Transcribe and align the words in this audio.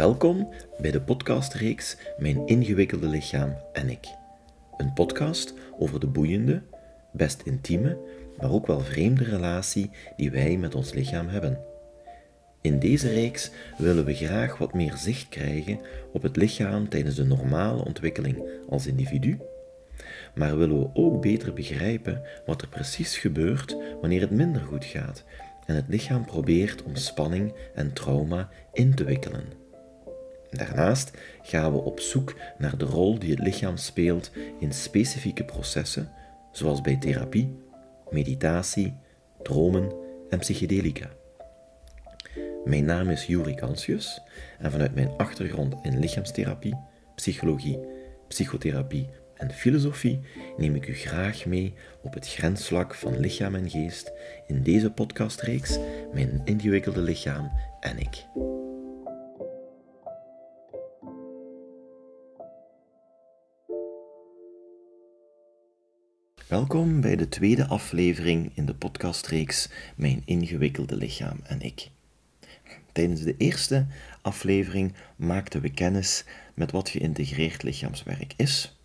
Welkom 0.00 0.48
bij 0.78 0.90
de 0.90 1.00
podcastreeks 1.00 1.96
Mijn 2.18 2.46
ingewikkelde 2.46 3.08
lichaam 3.08 3.56
en 3.72 3.88
ik. 3.88 4.06
Een 4.76 4.92
podcast 4.92 5.54
over 5.78 6.00
de 6.00 6.06
boeiende, 6.06 6.62
best 7.12 7.42
intieme, 7.42 7.98
maar 8.38 8.50
ook 8.50 8.66
wel 8.66 8.80
vreemde 8.80 9.24
relatie 9.24 9.90
die 10.16 10.30
wij 10.30 10.56
met 10.56 10.74
ons 10.74 10.92
lichaam 10.92 11.28
hebben. 11.28 11.58
In 12.60 12.78
deze 12.78 13.08
reeks 13.08 13.50
willen 13.78 14.04
we 14.04 14.14
graag 14.14 14.58
wat 14.58 14.74
meer 14.74 14.96
zicht 14.96 15.28
krijgen 15.28 15.80
op 16.12 16.22
het 16.22 16.36
lichaam 16.36 16.88
tijdens 16.88 17.14
de 17.14 17.24
normale 17.24 17.84
ontwikkeling 17.84 18.42
als 18.68 18.86
individu, 18.86 19.38
maar 20.34 20.58
willen 20.58 20.78
we 20.78 20.90
ook 20.94 21.22
beter 21.22 21.52
begrijpen 21.52 22.22
wat 22.46 22.62
er 22.62 22.68
precies 22.68 23.18
gebeurt 23.18 23.76
wanneer 24.00 24.20
het 24.20 24.30
minder 24.30 24.62
goed 24.62 24.84
gaat 24.84 25.24
en 25.66 25.74
het 25.74 25.88
lichaam 25.88 26.24
probeert 26.24 26.82
om 26.82 26.96
spanning 26.96 27.52
en 27.74 27.92
trauma 27.92 28.48
in 28.72 28.94
te 28.94 29.04
wikkelen. 29.04 29.59
Daarnaast 30.50 31.10
gaan 31.42 31.72
we 31.72 31.78
op 31.78 32.00
zoek 32.00 32.34
naar 32.58 32.78
de 32.78 32.84
rol 32.84 33.18
die 33.18 33.30
het 33.30 33.38
lichaam 33.38 33.76
speelt 33.76 34.30
in 34.58 34.72
specifieke 34.72 35.44
processen, 35.44 36.10
zoals 36.52 36.80
bij 36.80 36.96
therapie, 36.96 37.56
meditatie, 38.10 38.94
dromen 39.42 39.92
en 40.28 40.38
psychedelica. 40.38 41.08
Mijn 42.64 42.84
naam 42.84 43.10
is 43.10 43.26
Juri 43.26 43.54
Kansius 43.54 44.20
en 44.58 44.70
vanuit 44.70 44.94
mijn 44.94 45.10
achtergrond 45.16 45.74
in 45.82 45.98
lichaamstherapie, 45.98 46.76
psychologie, 47.14 47.78
psychotherapie 48.28 49.08
en 49.40 49.50
filosofie 49.50 50.20
neem 50.56 50.74
ik 50.74 50.88
u 50.88 50.94
graag 50.94 51.46
mee 51.46 51.74
op 52.02 52.14
het 52.14 52.28
grensvlak 52.28 52.94
van 52.94 53.20
lichaam 53.20 53.54
en 53.54 53.70
geest 53.70 54.12
in 54.46 54.62
deze 54.62 54.90
podcastreeks 54.90 55.78
Mijn 56.12 56.42
ingewikkelde 56.44 57.00
lichaam 57.00 57.50
en 57.80 57.98
ik. 57.98 58.26
Welkom 66.50 67.00
bij 67.00 67.16
de 67.16 67.28
tweede 67.28 67.66
aflevering 67.66 68.50
in 68.54 68.66
de 68.66 68.74
podcastreeks 68.74 69.68
Mijn 69.96 70.22
ingewikkelde 70.24 70.96
lichaam 70.96 71.36
en 71.42 71.60
ik. 71.60 71.90
Tijdens 72.92 73.22
de 73.22 73.34
eerste 73.36 73.86
aflevering 74.22 74.92
maakten 75.16 75.60
we 75.60 75.70
kennis 75.70 76.24
met 76.54 76.70
wat 76.70 76.88
geïntegreerd 76.88 77.62
lichaamswerk 77.62 78.32
is, 78.36 78.78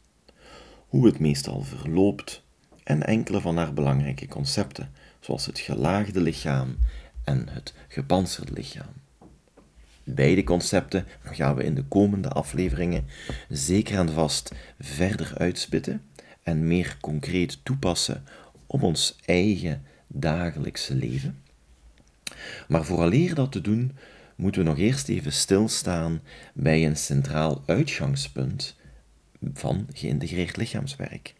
hoe 0.87 1.05
het 1.05 1.19
meestal 1.19 1.61
verloopt 1.61 2.43
en 2.83 3.03
enkele 3.03 3.41
van 3.41 3.57
haar 3.57 3.73
belangrijke 3.73 4.27
concepten, 4.27 4.91
zoals 5.19 5.45
het 5.45 5.59
gelaagde 5.59 6.21
lichaam 6.21 6.77
en 7.23 7.49
het 7.49 7.73
gepantserde 7.87 8.53
lichaam. 8.53 8.93
Beide 10.03 10.43
concepten 10.43 11.05
gaan 11.23 11.55
we 11.55 11.63
in 11.63 11.75
de 11.75 11.83
komende 11.83 12.29
afleveringen 12.29 13.05
zeker 13.49 13.97
en 13.97 14.13
vast 14.13 14.51
verder 14.79 15.33
uitspitten 15.37 16.01
en 16.45 16.67
meer 16.67 16.97
concreet 17.01 17.59
toepassen 17.63 18.23
op 18.67 18.83
ons 18.83 19.15
eigen 19.25 19.83
dagelijkse 20.07 20.95
leven. 20.95 21.41
Maar 22.67 22.85
vooraleer 22.85 23.35
dat 23.35 23.51
te 23.51 23.61
doen, 23.61 23.91
moeten 24.35 24.61
we 24.61 24.67
nog 24.67 24.77
eerst 24.77 25.09
even 25.09 25.31
stilstaan 25.31 26.21
bij 26.53 26.85
een 26.85 26.97
centraal 26.97 27.63
uitgangspunt 27.65 28.75
van 29.53 29.87
geïntegreerd 29.93 30.57
lichaamswerk. 30.57 31.33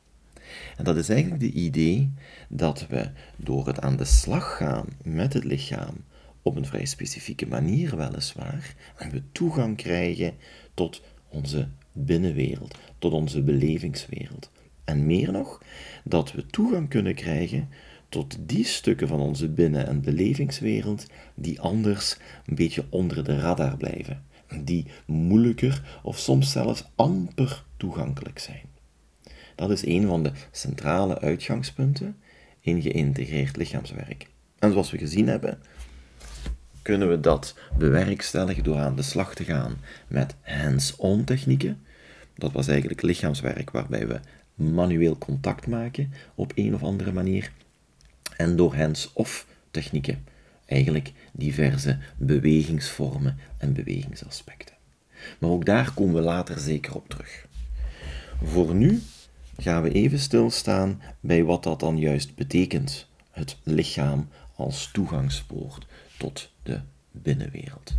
En 0.78 0.84
dat 0.84 0.98
is 0.98 1.10
eigenlijk 1.10 1.42
de 1.42 1.52
idee 1.52 2.14
dat 2.50 2.88
we 2.88 3.10
door 3.36 3.68
het 3.68 3.82
aan 3.82 3.98
de 3.98 4.06
slag 4.06 4.58
gaan 4.58 4.88
met 5.04 5.34
het 5.34 5.44
lichaam, 5.44 6.04
op 6.42 6.56
een 6.56 6.66
vrij 6.66 6.86
specifieke 6.86 7.48
manier 7.48 7.98
weliswaar, 7.98 8.76
we 9.12 9.22
toegang 9.32 9.78
krijgen 9.78 10.34
tot 10.74 11.02
onze 11.30 11.68
binnenwereld, 11.92 12.78
tot 13.00 13.14
onze 13.14 13.42
belevingswereld. 13.42 14.52
En 14.86 15.06
meer 15.06 15.32
nog, 15.32 15.62
dat 16.04 16.32
we 16.32 16.46
toegang 16.46 16.90
kunnen 16.90 17.16
krijgen 17.16 17.70
tot 18.10 18.38
die 18.40 18.66
stukken 18.66 19.08
van 19.08 19.20
onze 19.20 19.50
binnen- 19.50 19.88
en 19.88 20.02
belevingswereld 20.02 21.06
die 21.36 21.62
anders 21.62 22.18
een 22.46 22.56
beetje 22.56 22.86
onder 22.90 23.24
de 23.24 23.40
radar 23.40 23.78
blijven, 23.78 24.24
die 24.64 24.86
moeilijker 25.06 26.00
of 26.04 26.18
soms 26.18 26.52
zelfs 26.52 26.86
amper 26.96 27.64
toegankelijk 27.78 28.40
zijn. 28.40 28.64
Dat 29.56 29.70
is 29.70 29.86
een 29.86 30.08
van 30.08 30.24
de 30.24 30.32
centrale 30.52 31.20
uitgangspunten 31.20 32.18
in 32.60 32.82
geïntegreerd 32.82 33.58
lichaamswerk. 33.58 34.28
En 34.60 34.72
zoals 34.72 34.92
we 34.92 34.98
gezien 34.98 35.28
hebben, 35.28 35.60
kunnen 36.82 37.10
we 37.10 37.20
dat 37.20 37.56
bewerkstelligen 37.78 38.64
door 38.64 38.78
aan 38.78 38.96
de 38.96 39.02
slag 39.02 39.36
te 39.36 39.44
gaan 39.44 39.78
met 40.08 40.36
hands-on 40.42 41.24
technieken. 41.24 41.82
Dat 42.36 42.52
was 42.52 42.68
eigenlijk 42.68 43.02
lichaamswerk 43.02 43.72
waarbij 43.72 44.08
we 44.08 44.20
manueel 44.56 45.18
contact 45.18 45.68
maken 45.68 46.14
op 46.36 46.52
een 46.56 46.74
of 46.74 46.84
andere 46.84 47.12
manier. 47.12 47.52
En 48.38 48.56
door 48.56 48.76
hands-off 48.76 49.48
technieken, 49.72 50.24
eigenlijk 50.66 51.12
diverse 51.32 51.98
bewegingsvormen 52.18 53.38
en 53.58 53.74
bewegingsaspecten. 53.74 54.76
Maar 55.40 55.50
ook 55.50 55.66
daar 55.66 55.94
komen 55.94 56.16
we 56.16 56.22
later 56.22 56.60
zeker 56.60 56.96
op 56.96 57.10
terug. 57.10 57.46
Voor 58.44 58.76
nu 58.76 59.02
gaan 59.58 59.84
we 59.84 59.92
even 59.92 60.20
stilstaan 60.20 61.02
bij 61.20 61.44
wat 61.44 61.64
dat 61.64 61.80
dan 61.80 61.98
juist 61.98 62.36
betekent, 62.36 63.08
het 63.32 63.58
lichaam 63.64 64.28
als 64.56 64.90
toegangspoort 64.94 65.86
tot 66.18 66.52
de 66.64 66.80
binnenwereld. 67.12 67.94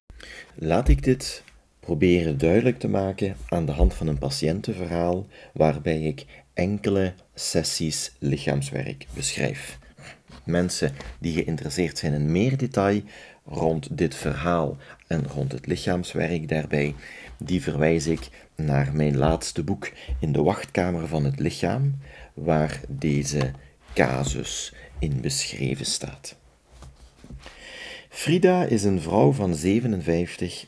Laat 0.54 0.88
ik 0.88 1.02
dit 1.02 1.42
proberen 1.80 2.38
duidelijk 2.38 2.78
te 2.78 2.88
maken 2.88 3.36
aan 3.48 3.66
de 3.66 3.72
hand 3.72 3.94
van 3.94 4.06
een 4.06 4.18
patiëntenverhaal 4.18 5.26
waarbij 5.52 6.00
ik 6.00 6.26
enkele 6.56 7.14
sessies 7.34 8.12
lichaamswerk 8.18 9.06
beschrijf. 9.14 9.78
Mensen 10.44 10.92
die 11.18 11.32
geïnteresseerd 11.32 11.98
zijn 11.98 12.12
in 12.12 12.32
meer 12.32 12.56
detail 12.56 13.02
rond 13.44 13.98
dit 13.98 14.14
verhaal 14.14 14.76
en 15.06 15.26
rond 15.26 15.52
het 15.52 15.66
lichaamswerk 15.66 16.48
daarbij, 16.48 16.94
die 17.38 17.62
verwijs 17.62 18.06
ik 18.06 18.28
naar 18.54 18.92
mijn 18.92 19.16
laatste 19.16 19.62
boek 19.64 19.90
In 20.20 20.32
de 20.32 20.42
wachtkamer 20.42 21.08
van 21.08 21.24
het 21.24 21.38
lichaam, 21.38 21.98
waar 22.34 22.80
deze 22.88 23.50
casus 23.94 24.74
in 24.98 25.20
beschreven 25.20 25.86
staat. 25.86 26.36
Frida 28.08 28.64
is 28.64 28.84
een 28.84 29.00
vrouw 29.00 29.32
van 29.32 29.54
57 29.54 30.66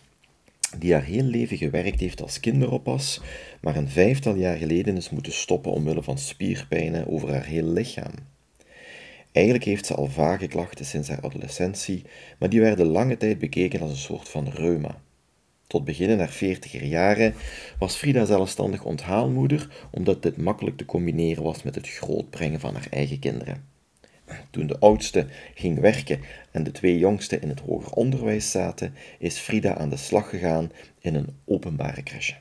die 0.78 0.92
haar 0.92 1.04
heel 1.04 1.22
leven 1.22 1.56
gewerkt 1.56 2.00
heeft 2.00 2.22
als 2.22 2.40
kinderoppas, 2.40 3.20
maar 3.60 3.76
een 3.76 3.88
vijftal 3.88 4.34
jaar 4.34 4.56
geleden 4.56 4.96
is 4.96 5.10
moeten 5.10 5.32
stoppen 5.32 5.72
omwille 5.72 6.02
van 6.02 6.18
spierpijnen 6.18 7.08
over 7.08 7.32
haar 7.32 7.44
hele 7.44 7.70
lichaam. 7.70 8.12
Eigenlijk 9.32 9.64
heeft 9.64 9.86
ze 9.86 9.94
al 9.94 10.06
vage 10.06 10.46
klachten 10.46 10.84
sinds 10.84 11.08
haar 11.08 11.20
adolescentie, 11.20 12.02
maar 12.38 12.48
die 12.48 12.60
werden 12.60 12.86
lange 12.86 13.16
tijd 13.16 13.38
bekeken 13.38 13.80
als 13.80 13.90
een 13.90 13.96
soort 13.96 14.28
van 14.28 14.48
reuma. 14.48 15.00
Tot 15.66 15.84
begin 15.84 16.08
in 16.08 16.18
haar 16.18 16.28
veertiger 16.28 16.84
jaren 16.84 17.34
was 17.78 17.96
Frida 17.96 18.24
zelfstandig 18.24 18.84
onthaalmoeder, 18.84 19.88
omdat 19.90 20.22
dit 20.22 20.36
makkelijk 20.36 20.76
te 20.76 20.84
combineren 20.84 21.42
was 21.42 21.62
met 21.62 21.74
het 21.74 21.88
grootbrengen 21.88 22.60
van 22.60 22.74
haar 22.74 22.86
eigen 22.90 23.18
kinderen. 23.18 23.77
Toen 24.50 24.66
de 24.66 24.78
oudste 24.78 25.26
ging 25.54 25.80
werken 25.80 26.20
en 26.50 26.62
de 26.62 26.70
twee 26.70 26.98
jongsten 26.98 27.42
in 27.42 27.48
het 27.48 27.60
hoger 27.60 27.92
onderwijs 27.92 28.50
zaten, 28.50 28.94
is 29.18 29.38
Frida 29.38 29.76
aan 29.76 29.90
de 29.90 29.96
slag 29.96 30.28
gegaan 30.28 30.72
in 31.00 31.14
een 31.14 31.36
openbare 31.44 32.02
crèche. 32.02 32.34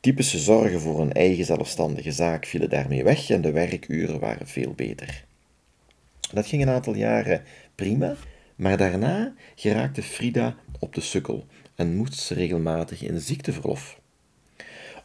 Typische 0.00 0.38
zorgen 0.38 0.80
voor 0.80 1.00
een 1.00 1.12
eigen 1.12 1.44
zelfstandige 1.44 2.12
zaak 2.12 2.46
vielen 2.46 2.70
daarmee 2.70 3.04
weg 3.04 3.30
en 3.30 3.40
de 3.40 3.52
werkuren 3.52 4.20
waren 4.20 4.48
veel 4.48 4.72
beter. 4.72 5.24
Dat 6.32 6.46
ging 6.46 6.62
een 6.62 6.68
aantal 6.68 6.94
jaren 6.94 7.42
prima, 7.74 8.14
maar 8.56 8.76
daarna 8.76 9.34
geraakte 9.54 10.02
Frida 10.02 10.56
op 10.78 10.94
de 10.94 11.00
sukkel 11.00 11.46
en 11.74 11.96
moest 11.96 12.14
ze 12.14 12.34
regelmatig 12.34 13.02
in 13.02 13.20
ziekteverlof. 13.20 14.00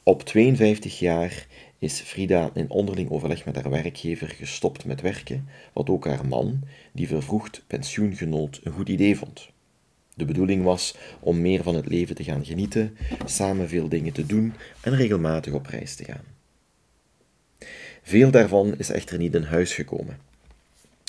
Op 0.03 0.23
52 0.23 0.99
jaar 0.99 1.47
is 1.79 1.99
Frida 1.99 2.51
in 2.53 2.69
onderling 2.69 3.09
overleg 3.09 3.45
met 3.45 3.55
haar 3.55 3.69
werkgever 3.69 4.27
gestopt 4.27 4.85
met 4.85 5.01
werken, 5.01 5.47
wat 5.73 5.89
ook 5.89 6.05
haar 6.05 6.25
man, 6.25 6.61
die 6.91 7.07
vervroegd 7.07 7.63
pensioen 7.67 8.15
genoot, 8.15 8.59
een 8.63 8.71
goed 8.71 8.89
idee 8.89 9.17
vond. 9.17 9.49
De 10.13 10.25
bedoeling 10.25 10.63
was 10.63 10.95
om 11.19 11.41
meer 11.41 11.63
van 11.63 11.75
het 11.75 11.87
leven 11.87 12.15
te 12.15 12.23
gaan 12.23 12.45
genieten, 12.45 12.97
samen 13.25 13.69
veel 13.69 13.89
dingen 13.89 14.13
te 14.13 14.25
doen 14.25 14.53
en 14.81 14.95
regelmatig 14.95 15.53
op 15.53 15.65
reis 15.65 15.95
te 15.95 16.03
gaan. 16.03 16.23
Veel 18.03 18.31
daarvan 18.31 18.77
is 18.77 18.89
echter 18.89 19.17
niet 19.17 19.35
in 19.35 19.43
huis 19.43 19.73
gekomen. 19.73 20.17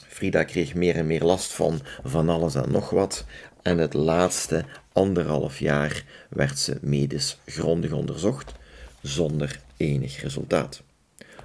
Frida 0.07 0.45
kreeg 0.45 0.75
meer 0.75 0.97
en 0.97 1.07
meer 1.07 1.25
last 1.25 1.53
van 1.53 1.81
van 2.03 2.29
alles 2.29 2.55
en 2.55 2.71
nog 2.71 2.91
wat, 2.91 3.25
en 3.63 3.79
het 3.79 3.95
laatste 3.95 4.65
anderhalf 4.93 5.59
jaar 5.59 6.05
werd 6.29 6.59
ze 6.59 6.79
medisch 6.81 7.39
grondig 7.47 7.93
onderzocht, 7.93 8.53
zonder 9.03 9.61
enig 9.77 10.21
resultaat. 10.23 10.83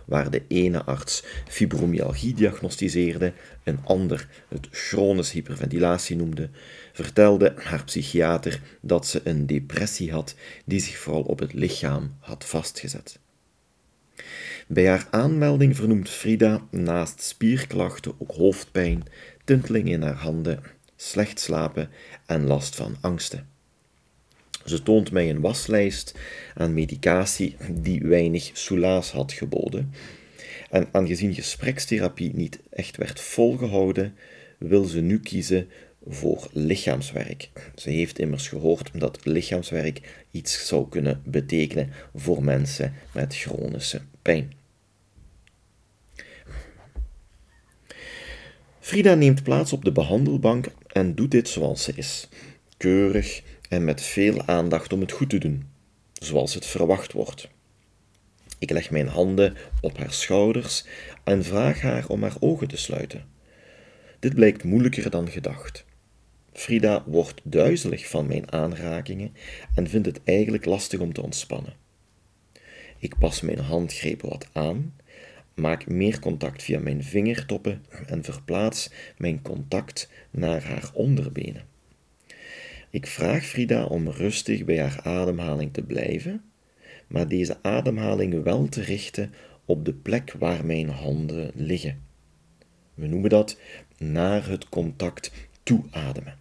waar 0.06 0.32
de 0.32 0.44
ene 0.48 0.84
arts 0.84 1.24
fibromyalgie 1.48 2.34
diagnosticeerde, 2.34 3.34
een 3.64 3.80
ander 3.84 4.28
het 4.48 4.68
chronische 4.72 5.34
hyperventilatie 5.34 6.16
noemde, 6.16 6.50
vertelde 6.94 7.54
haar 7.58 7.84
psychiater 7.84 8.62
dat 8.82 9.08
ze 9.08 9.22
een 9.24 9.46
depressie 9.46 10.12
had 10.12 10.36
die 10.66 10.80
zich 10.80 10.98
vooral 10.98 11.22
op 11.22 11.40
het 11.40 11.54
lichaam 11.54 12.16
had 12.20 12.46
vastgezet. 12.46 13.20
Bij 14.68 14.88
haar 14.88 15.08
aanmelding 15.10 15.76
vernoemt 15.76 16.10
Frida 16.10 16.62
naast 16.72 17.22
spierklachten 17.22 18.14
ook 18.18 18.32
hoofdpijn, 18.32 19.04
tinteling 19.44 19.90
in 19.90 20.02
haar 20.02 20.16
handen, 20.16 20.64
slecht 20.96 21.40
slapen 21.40 21.90
en 22.26 22.46
last 22.46 22.76
van 22.76 22.96
angsten. 23.02 23.55
Ze 24.66 24.84
toont 24.84 25.12
mij 25.12 25.30
een 25.30 25.42
waslijst 25.42 26.16
aan 26.54 26.74
medicatie 26.74 27.56
die 27.72 28.02
weinig 28.02 28.50
soelaas 28.54 29.12
had 29.12 29.32
geboden. 29.32 29.94
En 30.70 30.88
aangezien 30.92 31.34
gesprekstherapie 31.34 32.32
niet 32.36 32.60
echt 32.70 32.98
werd 32.98 33.20
volgehouden, 33.20 34.16
wil 34.58 34.84
ze 34.84 35.02
nu 35.02 35.20
kiezen 35.20 35.70
voor 36.08 36.48
lichaamswerk. 36.52 37.50
Ze 37.76 37.90
heeft 37.90 38.20
immers 38.20 38.48
gehoord 38.48 38.90
dat 38.94 39.26
lichaamswerk 39.26 40.26
iets 40.32 40.68
zou 40.68 40.90
kunnen 40.90 41.22
betekenen 41.26 41.92
voor 42.16 42.44
mensen 42.44 42.94
met 43.12 43.36
chronische 43.36 44.02
pijn. 44.22 44.54
Frida 48.80 49.14
neemt 49.14 49.44
plaats 49.44 49.74
op 49.74 49.86
de 49.86 49.92
behandelbank 49.92 50.66
en 50.88 51.16
doet 51.16 51.32
dit 51.32 51.50
zoals 51.50 51.84
ze 51.84 51.92
is. 51.96 52.28
Keurig 52.78 53.44
en 53.70 53.84
met 53.84 54.02
veel 54.02 54.46
aandacht 54.46 54.94
om 54.94 55.00
het 55.00 55.12
goed 55.12 55.30
te 55.30 55.38
doen, 55.38 55.70
zoals 56.14 56.54
het 56.54 56.66
verwacht 56.66 57.12
wordt. 57.12 57.50
Ik 58.60 58.70
leg 58.70 58.92
mijn 58.92 59.08
handen 59.08 59.56
op 59.82 59.98
haar 59.98 60.14
schouders 60.14 60.86
en 61.24 61.44
vraag 61.44 61.82
haar 61.82 62.08
om 62.08 62.22
haar 62.22 62.36
ogen 62.40 62.68
te 62.68 62.78
sluiten. 62.78 63.26
Dit 64.20 64.36
blijkt 64.36 64.64
moeilijker 64.64 65.10
dan 65.10 65.30
gedacht. 65.30 65.86
Frida 66.54 67.04
wordt 67.06 67.42
duizelig 67.44 68.10
van 68.10 68.28
mijn 68.28 68.52
aanrakingen 68.52 69.34
en 69.76 69.90
vindt 69.90 70.08
het 70.08 70.20
eigenlijk 70.24 70.66
lastig 70.66 71.00
om 71.00 71.14
te 71.14 71.22
ontspannen. 71.22 71.74
Ik 73.00 73.18
pas 73.18 73.42
mijn 73.42 73.60
handgrepen 73.60 74.30
wat 74.30 74.48
aan, 74.52 74.94
maak 75.54 75.88
meer 75.88 76.20
contact 76.20 76.64
via 76.64 76.80
mijn 76.80 77.04
vingertoppen 77.04 77.86
en 78.08 78.24
verplaats 78.24 78.90
mijn 79.18 79.42
contact 79.42 80.10
naar 80.32 80.64
haar 80.64 80.90
onderbenen. 80.94 81.75
Ik 82.96 83.08
vraag 83.08 83.46
Frida 83.46 83.86
om 83.86 84.10
rustig 84.10 84.66
bij 84.66 84.80
haar 84.80 85.00
ademhaling 85.04 85.74
te 85.74 85.82
blijven, 85.82 86.44
maar 87.08 87.28
deze 87.28 87.58
ademhaling 87.62 88.44
wel 88.44 88.70
te 88.70 88.82
richten 88.82 89.34
op 89.66 89.86
de 89.86 89.94
plek 89.94 90.34
waar 90.40 90.66
mijn 90.66 90.90
handen 90.90 91.52
liggen. 91.56 92.02
We 92.94 93.08
noemen 93.08 93.30
dat 93.30 93.60
naar 93.98 94.48
het 94.48 94.70
contact 94.70 95.32
toeademen. 95.64 96.38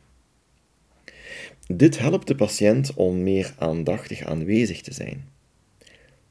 Dit 1.67 1.99
helpt 1.99 2.27
de 2.27 2.35
patiënt 2.35 2.95
om 2.95 3.23
meer 3.23 3.55
aandachtig 3.59 4.23
aanwezig 4.23 4.81
te 4.81 4.93
zijn. 4.93 5.29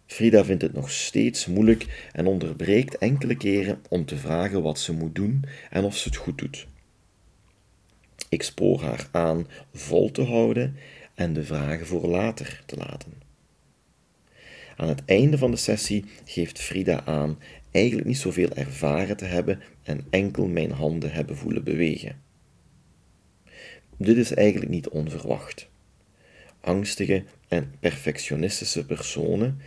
Frida 0.05 0.45
vindt 0.45 0.61
het 0.61 0.73
nog 0.73 0.91
steeds 0.91 1.45
moeilijk 1.45 2.09
en 2.11 2.27
onderbreekt 2.27 2.97
enkele 2.97 3.37
keren 3.37 3.81
om 3.89 4.05
te 4.05 4.17
vragen 4.17 4.61
wat 4.61 4.79
ze 4.79 4.93
moet 4.93 5.15
doen 5.15 5.43
en 5.69 5.83
of 5.83 5.97
ze 5.97 6.07
het 6.07 6.17
goed 6.17 6.37
doet. 6.37 6.67
Ik 8.33 8.43
spoor 8.43 8.81
haar 8.81 9.07
aan 9.11 9.47
vol 9.73 10.11
te 10.11 10.21
houden 10.21 10.75
en 11.13 11.33
de 11.33 11.43
vragen 11.43 11.85
voor 11.85 12.07
later 12.07 12.63
te 12.65 12.77
laten. 12.77 13.13
Aan 14.75 14.87
het 14.87 15.01
einde 15.05 15.37
van 15.37 15.51
de 15.51 15.57
sessie 15.57 16.05
geeft 16.25 16.59
Frida 16.59 17.05
aan 17.05 17.39
eigenlijk 17.71 18.07
niet 18.07 18.17
zoveel 18.17 18.49
ervaren 18.49 19.17
te 19.17 19.25
hebben 19.25 19.61
en 19.83 20.05
enkel 20.09 20.47
mijn 20.47 20.71
handen 20.71 21.11
hebben 21.11 21.37
voelen 21.37 21.63
bewegen. 21.63 22.21
Dit 23.97 24.17
is 24.17 24.33
eigenlijk 24.33 24.71
niet 24.71 24.89
onverwacht. 24.89 25.69
Angstige 26.61 27.23
en 27.47 27.71
perfectionistische 27.79 28.85
personen, 28.85 29.59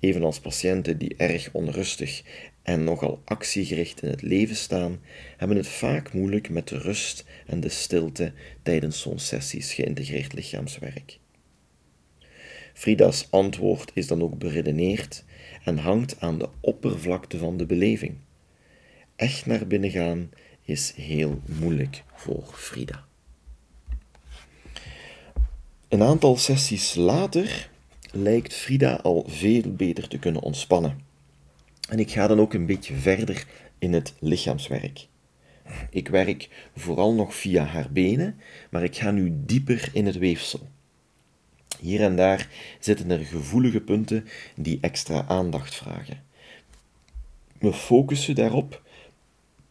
evenals 0.00 0.40
patiënten 0.40 0.98
die 0.98 1.14
erg 1.16 1.48
onrustig 1.52 2.22
en 2.70 2.84
nogal 2.84 3.22
actiegericht 3.24 4.02
in 4.02 4.08
het 4.08 4.22
leven 4.22 4.56
staan, 4.56 5.00
hebben 5.36 5.56
het 5.56 5.68
vaak 5.68 6.12
moeilijk 6.12 6.50
met 6.50 6.68
de 6.68 6.78
rust 6.78 7.24
en 7.46 7.60
de 7.60 7.68
stilte 7.68 8.32
tijdens 8.62 9.00
zo'n 9.00 9.18
sessies 9.18 9.72
geïntegreerd 9.72 10.32
lichaamswerk. 10.32 11.18
Frida's 12.74 13.26
antwoord 13.30 13.90
is 13.94 14.06
dan 14.06 14.22
ook 14.22 14.38
beredeneerd 14.38 15.24
en 15.64 15.78
hangt 15.78 16.20
aan 16.20 16.38
de 16.38 16.48
oppervlakte 16.60 17.38
van 17.38 17.56
de 17.56 17.66
beleving. 17.66 18.16
Echt 19.16 19.46
naar 19.46 19.66
binnen 19.66 19.90
gaan 19.90 20.30
is 20.62 20.92
heel 20.96 21.40
moeilijk 21.44 22.02
voor 22.14 22.52
Frida. 22.54 23.04
Een 25.88 26.02
aantal 26.02 26.36
sessies 26.36 26.94
later 26.94 27.70
lijkt 28.12 28.54
Frida 28.54 28.94
al 28.94 29.24
veel 29.28 29.74
beter 29.74 30.08
te 30.08 30.18
kunnen 30.18 30.42
ontspannen. 30.42 31.09
En 31.90 31.98
ik 31.98 32.10
ga 32.10 32.26
dan 32.26 32.40
ook 32.40 32.54
een 32.54 32.66
beetje 32.66 32.94
verder 32.94 33.46
in 33.78 33.92
het 33.92 34.14
lichaamswerk. 34.18 35.06
Ik 35.90 36.08
werk 36.08 36.68
vooral 36.76 37.14
nog 37.14 37.34
via 37.34 37.64
haar 37.64 37.92
benen, 37.92 38.36
maar 38.70 38.84
ik 38.84 38.96
ga 38.96 39.10
nu 39.10 39.32
dieper 39.46 39.90
in 39.92 40.06
het 40.06 40.18
weefsel. 40.18 40.60
Hier 41.80 42.00
en 42.00 42.16
daar 42.16 42.48
zitten 42.80 43.10
er 43.10 43.24
gevoelige 43.24 43.80
punten 43.80 44.24
die 44.56 44.78
extra 44.80 45.24
aandacht 45.28 45.74
vragen. 45.74 46.22
We 47.58 47.72
focussen 47.72 48.34
daarop 48.34 48.82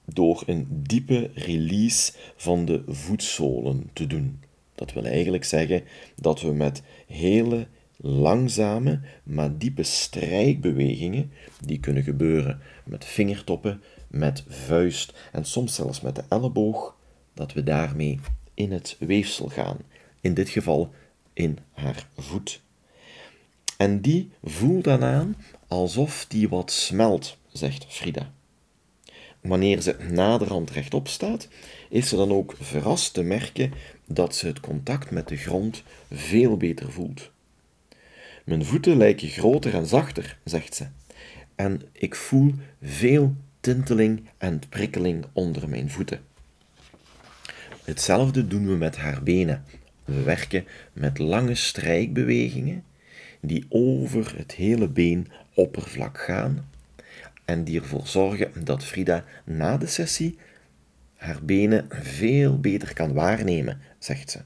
door 0.06 0.44
een 0.46 0.68
diepe 0.70 1.30
release 1.34 2.12
van 2.36 2.66
de 2.66 2.84
voetzolen 2.88 3.90
te 3.94 4.08
doen. 4.08 4.40
Dat 4.76 4.94
wil 4.94 5.06
eigenlijk 5.06 5.44
zeggen 5.44 5.84
dat 6.16 6.42
we 6.42 6.52
met 6.52 6.82
hele 7.08 7.68
langzame, 8.02 9.00
maar 9.24 9.58
diepe 9.58 9.84
strijkbewegingen, 9.84 11.32
die 11.66 11.80
kunnen 11.80 12.04
gebeuren 12.04 12.60
met 12.86 13.06
vingertoppen, 13.06 13.82
met 14.08 14.44
vuist 14.48 15.14
en 15.32 15.46
soms 15.46 15.76
zelfs 15.76 16.02
met 16.02 16.16
de 16.16 16.24
elleboog, 16.30 16.96
dat 17.34 17.54
we 17.54 17.64
daarmee 17.64 18.20
in 18.54 18.72
het 18.72 18.96
weefsel 19.00 19.48
gaan. 19.48 19.78
In 20.22 20.34
dit 20.34 20.50
geval 20.50 20.94
in 21.34 21.58
haar 21.72 22.08
voet. 22.18 22.62
En 23.78 24.02
die 24.02 24.30
voelt 24.44 24.84
dan 24.84 25.04
aan 25.04 25.36
alsof 25.68 26.26
die 26.28 26.50
wat 26.50 26.72
smelt, 26.72 27.38
zegt 27.52 27.86
Frida. 27.88 28.32
Wanneer 29.42 29.82
ze 29.82 29.96
naderhand 30.12 30.72
rechtop 30.72 31.08
staat, 31.08 31.48
is 31.90 32.10
ze 32.10 32.16
dan 32.16 32.32
ook 32.32 32.56
verrast 32.60 33.14
te 33.14 33.24
merken 33.24 33.74
dat 34.06 34.36
ze 34.36 34.48
het 34.48 34.60
contact 34.60 35.12
met 35.12 35.28
de 35.28 35.38
grond 35.38 35.84
veel 36.12 36.58
beter 36.58 36.92
voelt. 36.92 37.32
Mijn 38.50 38.66
voeten 38.66 38.98
lijken 38.98 39.28
groter 39.28 39.74
en 39.74 39.86
zachter, 39.86 40.38
zegt 40.44 40.76
ze, 40.76 40.86
en 41.56 41.82
ik 41.92 42.16
voel 42.16 42.54
veel 42.82 43.36
tinteling 43.60 44.30
en 44.38 44.62
prikkeling 44.70 45.26
onder 45.34 45.70
mijn 45.70 45.90
voeten. 45.90 46.20
Hetzelfde 47.84 48.48
doen 48.48 48.68
we 48.68 48.76
met 48.76 48.98
haar 48.98 49.24
benen. 49.24 49.64
We 50.06 50.22
werken 50.22 50.66
met 50.94 51.18
lange 51.18 51.56
strijkbewegingen 51.56 52.84
die 53.42 53.66
over 53.70 54.38
het 54.38 54.52
hele 54.52 54.88
beenoppervlak 54.88 56.20
gaan 56.20 56.70
en 57.46 57.64
die 57.64 57.80
ervoor 57.80 58.08
zorgen 58.08 58.52
dat 58.64 58.84
Frida 58.84 59.26
na 59.44 59.78
de 59.78 59.88
sessie 59.88 60.38
haar 61.16 61.40
benen 61.44 61.88
veel 61.90 62.60
beter 62.60 62.94
kan 62.94 63.14
waarnemen, 63.14 63.82
zegt 64.00 64.32
ze. 64.32 64.40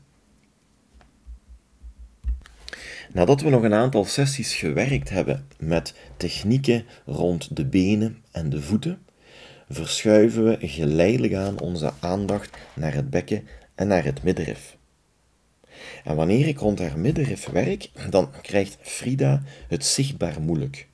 Nadat 3.13 3.41
we 3.41 3.49
nog 3.49 3.63
een 3.63 3.73
aantal 3.73 4.05
sessies 4.05 4.55
gewerkt 4.55 5.09
hebben 5.09 5.47
met 5.59 5.93
technieken 6.17 6.85
rond 7.05 7.55
de 7.55 7.65
benen 7.65 8.23
en 8.31 8.49
de 8.49 8.61
voeten, 8.61 9.01
verschuiven 9.69 10.43
we 10.43 10.67
geleidelijk 10.67 11.33
aan 11.33 11.59
onze 11.59 11.91
aandacht 11.99 12.57
naar 12.75 12.93
het 12.93 13.09
bekken 13.09 13.47
en 13.75 13.87
naar 13.87 14.03
het 14.03 14.23
middenrif. 14.23 14.77
En 16.03 16.15
wanneer 16.15 16.47
ik 16.47 16.57
rond 16.57 16.79
haar 16.79 16.99
middenrif 16.99 17.45
werk, 17.45 17.89
dan 18.09 18.31
krijgt 18.41 18.77
Frida 18.81 19.43
het 19.67 19.85
zichtbaar 19.85 20.41
moeilijk. 20.41 20.87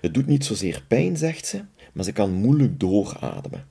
Het 0.00 0.14
doet 0.14 0.26
niet 0.26 0.44
zozeer 0.44 0.84
pijn, 0.88 1.16
zegt 1.16 1.46
ze, 1.46 1.64
maar 1.92 2.04
ze 2.04 2.12
kan 2.12 2.32
moeilijk 2.32 2.80
doorademen. 2.80 3.66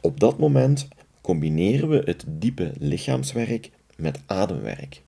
Op 0.00 0.20
dat 0.20 0.38
moment 0.38 0.88
combineren 1.20 1.88
we 1.88 2.02
het 2.04 2.24
diepe 2.28 2.72
lichaamswerk 2.78 3.70
met 3.96 4.20
ademwerk. 4.26 5.02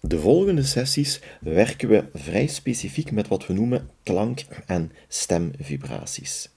De 0.00 0.18
volgende 0.18 0.62
sessies 0.62 1.20
werken 1.40 1.88
we 1.88 2.04
vrij 2.14 2.46
specifiek 2.46 3.10
met 3.10 3.28
wat 3.28 3.46
we 3.46 3.52
noemen 3.52 3.90
klank- 4.02 4.46
en 4.66 4.92
stemvibraties. 5.08 6.50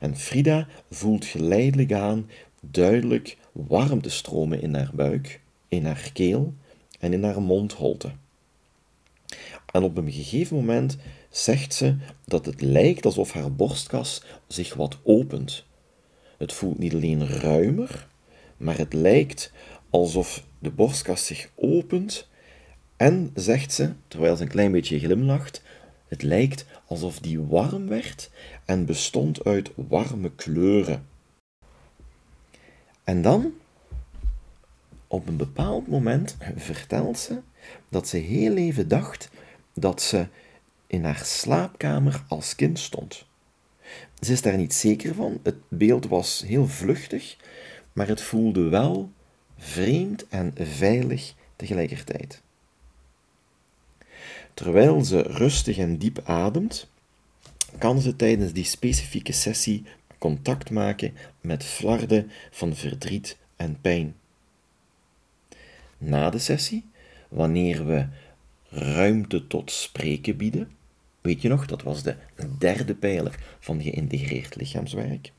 En 0.00 0.16
Frida 0.16 0.66
voelt 0.90 1.24
geleidelijk 1.24 1.92
aan 1.92 2.30
duidelijk 2.60 3.36
warmtestromen 3.52 4.62
in 4.62 4.74
haar 4.74 4.90
buik, 4.94 5.40
in 5.68 5.86
haar 5.86 6.10
keel 6.12 6.54
en 7.00 7.12
in 7.12 7.24
haar 7.24 7.42
mondholte. 7.42 8.12
En 9.72 9.82
op 9.82 9.96
een 9.96 10.12
gegeven 10.12 10.56
moment 10.56 10.96
zegt 11.30 11.74
ze 11.74 11.96
dat 12.24 12.46
het 12.46 12.60
lijkt 12.60 13.04
alsof 13.04 13.32
haar 13.32 13.52
borstkas 13.52 14.22
zich 14.46 14.74
wat 14.74 14.98
opent. 15.02 15.64
Het 16.38 16.52
voelt 16.52 16.78
niet 16.78 16.94
alleen 16.94 17.28
ruimer, 17.28 18.08
maar 18.56 18.78
het 18.78 18.92
lijkt 18.92 19.52
alsof 19.90 20.44
de 20.58 20.70
borstkas 20.70 21.26
zich 21.26 21.50
opent 21.54 22.28
en, 22.98 23.30
zegt 23.34 23.72
ze, 23.72 23.92
terwijl 24.08 24.36
ze 24.36 24.42
een 24.42 24.48
klein 24.48 24.72
beetje 24.72 24.98
glimlacht, 24.98 25.62
het 26.08 26.22
lijkt 26.22 26.66
alsof 26.86 27.18
die 27.18 27.40
warm 27.40 27.88
werd 27.88 28.30
en 28.64 28.86
bestond 28.86 29.44
uit 29.44 29.70
warme 29.74 30.30
kleuren. 30.34 31.06
En 33.04 33.22
dan, 33.22 33.52
op 35.06 35.28
een 35.28 35.36
bepaald 35.36 35.86
moment, 35.86 36.36
vertelt 36.56 37.18
ze 37.18 37.40
dat 37.88 38.08
ze 38.08 38.16
heel 38.16 38.56
even 38.56 38.88
dacht 38.88 39.30
dat 39.74 40.02
ze 40.02 40.26
in 40.86 41.04
haar 41.04 41.24
slaapkamer 41.24 42.24
als 42.28 42.54
kind 42.54 42.78
stond. 42.78 43.26
Ze 44.20 44.32
is 44.32 44.42
daar 44.42 44.56
niet 44.56 44.74
zeker 44.74 45.14
van. 45.14 45.40
Het 45.42 45.56
beeld 45.68 46.06
was 46.06 46.44
heel 46.46 46.66
vluchtig, 46.66 47.36
maar 47.92 48.08
het 48.08 48.20
voelde 48.20 48.68
wel 48.68 49.10
vreemd 49.56 50.28
en 50.28 50.52
veilig 50.56 51.34
tegelijkertijd. 51.56 52.42
Terwijl 54.58 55.04
ze 55.04 55.22
rustig 55.22 55.78
en 55.78 55.98
diep 55.98 56.20
ademt, 56.24 56.88
kan 57.78 58.00
ze 58.00 58.16
tijdens 58.16 58.52
die 58.52 58.64
specifieke 58.64 59.32
sessie 59.32 59.84
contact 60.18 60.70
maken 60.70 61.14
met 61.40 61.64
flarden 61.64 62.30
van 62.50 62.74
verdriet 62.74 63.36
en 63.56 63.80
pijn. 63.80 64.14
Na 65.98 66.30
de 66.30 66.38
sessie, 66.38 66.84
wanneer 67.28 67.86
we 67.86 68.06
ruimte 68.68 69.46
tot 69.46 69.70
spreken 69.70 70.36
bieden, 70.36 70.70
weet 71.20 71.42
je 71.42 71.48
nog, 71.48 71.66
dat 71.66 71.82
was 71.82 72.02
de 72.02 72.16
derde 72.58 72.94
pijler 72.94 73.38
van 73.60 73.82
geïntegreerd 73.82 74.56
lichaamswerk, 74.56 75.32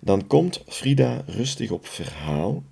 dan 0.00 0.26
komt 0.26 0.62
Frida 0.66 1.22
rustig 1.26 1.70
op 1.70 1.86
verhaal 1.86 2.62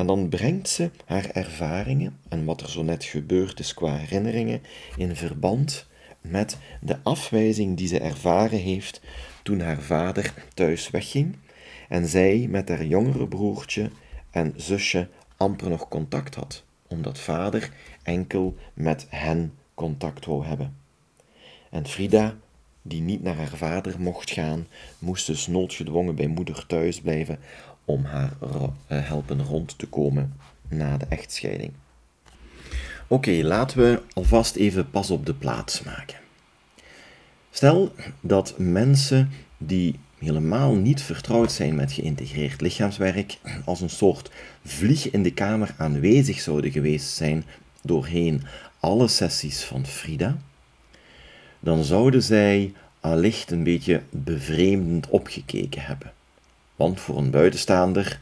en 0.00 0.06
dan 0.06 0.28
brengt 0.28 0.68
ze 0.68 0.90
haar 1.04 1.30
ervaringen 1.30 2.18
en 2.28 2.44
wat 2.44 2.60
er 2.60 2.70
zo 2.70 2.82
net 2.82 3.04
gebeurd 3.04 3.58
is 3.58 3.74
qua 3.74 3.96
herinneringen 3.96 4.62
in 4.96 5.16
verband 5.16 5.86
met 6.20 6.58
de 6.80 6.96
afwijzing 7.02 7.76
die 7.76 7.88
ze 7.88 7.98
ervaren 7.98 8.58
heeft 8.58 9.00
toen 9.42 9.60
haar 9.60 9.80
vader 9.80 10.34
thuis 10.54 10.90
wegging 10.90 11.36
en 11.88 12.08
zij 12.08 12.46
met 12.50 12.68
haar 12.68 12.84
jongere 12.84 13.28
broertje 13.28 13.90
en 14.30 14.54
zusje 14.56 15.08
amper 15.36 15.68
nog 15.68 15.88
contact 15.88 16.34
had, 16.34 16.64
omdat 16.88 17.18
vader 17.18 17.72
enkel 18.02 18.56
met 18.74 19.06
hen 19.08 19.54
contact 19.74 20.26
wou 20.26 20.46
hebben. 20.46 20.76
En 21.70 21.86
Frida, 21.86 22.36
die 22.82 23.00
niet 23.00 23.22
naar 23.22 23.36
haar 23.36 23.56
vader 23.56 24.00
mocht 24.00 24.30
gaan, 24.30 24.66
moest 24.98 25.26
dus 25.26 25.46
noodgedwongen 25.46 26.14
bij 26.14 26.26
moeder 26.26 26.66
thuis 26.66 27.00
blijven 27.00 27.38
om 27.90 28.04
haar 28.04 28.32
eh, 28.40 28.68
helpen 28.86 29.42
rond 29.42 29.78
te 29.78 29.86
komen 29.86 30.32
na 30.68 30.96
de 30.96 31.06
echtscheiding. 31.08 31.72
Oké, 33.06 33.30
laten 33.30 33.78
we 33.78 34.02
alvast 34.12 34.56
even 34.56 34.90
pas 34.90 35.10
op 35.10 35.26
de 35.26 35.34
plaats 35.34 35.82
maken. 35.82 36.16
Stel 37.50 37.92
dat 38.20 38.54
mensen 38.58 39.30
die 39.58 39.98
helemaal 40.18 40.74
niet 40.74 41.02
vertrouwd 41.02 41.52
zijn 41.52 41.74
met 41.74 41.92
geïntegreerd 41.92 42.60
lichaamswerk, 42.60 43.38
als 43.64 43.80
een 43.80 43.90
soort 43.90 44.30
vlieg 44.64 45.10
in 45.10 45.22
de 45.22 45.32
kamer 45.32 45.74
aanwezig 45.76 46.40
zouden 46.40 46.70
geweest 46.70 47.08
zijn 47.08 47.44
doorheen 47.82 48.42
alle 48.80 49.08
sessies 49.08 49.64
van 49.64 49.86
Frida, 49.86 50.36
dan 51.60 51.84
zouden 51.84 52.22
zij 52.22 52.72
allicht 53.00 53.50
een 53.50 53.62
beetje 53.64 54.02
bevreemdend 54.10 55.08
opgekeken 55.08 55.82
hebben. 55.82 56.12
Want 56.80 57.00
voor 57.00 57.18
een 57.18 57.30
buitenstaander 57.30 58.20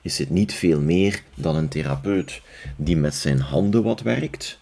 is 0.00 0.18
het 0.18 0.30
niet 0.30 0.54
veel 0.54 0.80
meer 0.80 1.22
dan 1.34 1.56
een 1.56 1.68
therapeut 1.68 2.40
die 2.76 2.96
met 2.96 3.14
zijn 3.14 3.40
handen 3.40 3.82
wat 3.82 4.00
werkt. 4.00 4.58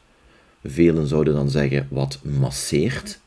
Velen 0.65 1.07
zouden 1.07 1.35
dan 1.35 1.51
zeggen 1.51 1.87
wat 1.91 2.19
masseert. 2.23 3.21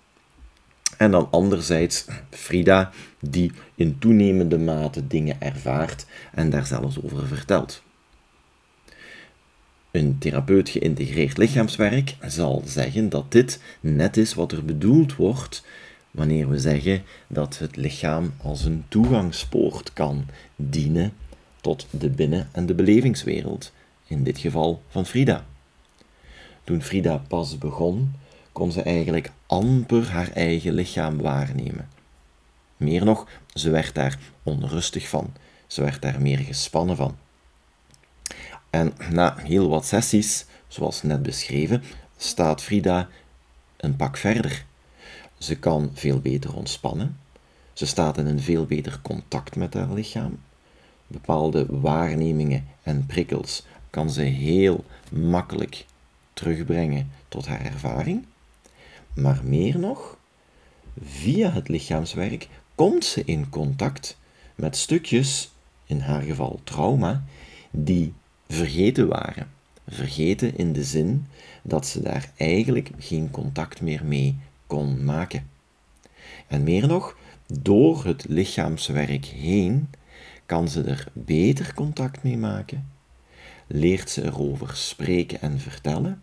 En 0.98 1.12
dan 1.12 1.28
anderzijds 1.32 2.06
Frida 2.30 2.92
die 3.20 3.52
in 3.76 4.00
toenemende 4.00 4.58
mate 4.58 5.08
dingen 5.08 5.42
ervaart 5.42 6.06
en 6.34 6.50
daar 6.50 6.66
zelfs 6.66 7.04
over 7.04 7.28
vertelt. 7.28 7.82
Een 9.92 10.18
therapeut 10.18 10.70
geïntegreerd 10.70 11.38
lichaamswerk 11.38 12.16
zal 12.28 12.64
zeggen 12.66 13.10
dat 13.10 13.32
dit 13.32 13.62
net 13.80 14.18
is 14.18 14.34
wat 14.34 14.52
er 14.52 14.66
bedoeld 14.66 15.16
wordt 15.16 15.64
wanneer 16.12 16.50
we 16.50 16.60
zeggen 16.60 17.04
dat 17.28 17.58
het 17.58 17.76
lichaam 17.76 18.34
als 18.42 18.64
een 18.64 18.86
toegangspoort 18.88 19.94
kan 19.94 20.26
dienen 20.56 21.14
tot 21.62 21.88
de 21.92 22.10
binnen- 22.10 22.50
en 22.52 22.66
de 22.66 22.74
belevingswereld, 22.74 23.72
in 24.08 24.24
dit 24.24 24.38
geval 24.38 24.82
van 24.90 25.06
Frida. 25.06 25.46
Toen 26.64 26.82
Frida 26.82 27.18
pas 27.28 27.58
begon, 27.58 28.14
kon 28.52 28.72
ze 28.72 28.82
eigenlijk 28.82 29.32
amper 29.46 30.10
haar 30.12 30.32
eigen 30.32 30.74
lichaam 30.74 31.18
waarnemen. 31.18 31.90
Meer 32.78 33.06
nog, 33.06 33.28
ze 33.54 33.70
werd 33.70 33.96
daar 33.96 34.20
onrustig 34.44 35.10
van, 35.10 35.34
ze 35.68 35.82
werd 35.82 36.02
daar 36.02 36.22
meer 36.22 36.38
gespannen 36.38 36.96
van. 36.96 37.18
En 38.70 38.94
na 39.12 39.36
heel 39.38 39.70
wat 39.70 39.86
sessies, 39.86 40.46
zoals 40.68 41.04
net 41.04 41.24
beschreven, 41.24 41.84
staat 42.18 42.62
Frida 42.62 43.10
een 43.78 43.96
pak 43.96 44.18
verder. 44.18 44.66
Ze 45.40 45.56
kan 45.56 45.90
veel 45.94 46.20
beter 46.20 46.56
ontspannen. 46.56 47.18
Ze 47.74 47.86
staat 47.86 48.18
in 48.18 48.26
een 48.26 48.42
veel 48.42 48.66
beter 48.66 49.00
contact 49.02 49.56
met 49.56 49.74
haar 49.74 49.94
lichaam. 49.94 50.40
Bepaalde 51.08 51.66
waarnemingen 51.70 52.68
en 52.84 53.06
prikkels 53.06 53.66
kan 53.90 54.10
ze 54.10 54.22
heel 54.22 54.86
makkelijk 55.12 55.86
terugbrengen 56.34 57.12
tot 57.28 57.48
haar 57.48 57.62
ervaring. 57.62 58.26
Maar 59.14 59.42
meer 59.44 59.80
nog, 59.80 60.18
via 61.04 61.52
het 61.52 61.68
lichaamswerk 61.68 62.48
komt 62.76 63.06
ze 63.06 63.24
in 63.26 63.50
contact 63.50 64.18
met 64.56 64.78
stukjes, 64.78 65.52
in 65.86 66.00
haar 66.00 66.22
geval 66.22 66.60
trauma, 66.64 67.24
die 67.72 68.14
vergeten 68.48 69.08
waren. 69.08 69.50
Vergeten 69.88 70.58
in 70.58 70.74
de 70.74 70.84
zin 70.84 71.28
dat 71.62 71.88
ze 71.88 72.02
daar 72.02 72.32
eigenlijk 72.38 72.92
geen 72.98 73.32
contact 73.32 73.82
meer 73.82 74.06
mee 74.06 74.38
kon 74.70 75.04
maken. 75.04 75.50
En 76.48 76.64
meer 76.64 76.88
nog, 76.88 77.18
door 77.46 78.06
het 78.06 78.26
lichaamswerk 78.28 79.26
heen 79.26 79.90
kan 80.46 80.68
ze 80.68 80.84
er 80.84 81.08
beter 81.14 81.74
contact 81.74 82.24
mee 82.24 82.38
maken, 82.38 82.90
leert 83.68 84.10
ze 84.10 84.24
erover 84.24 84.76
spreken 84.76 85.42
en 85.42 85.60
vertellen 85.60 86.22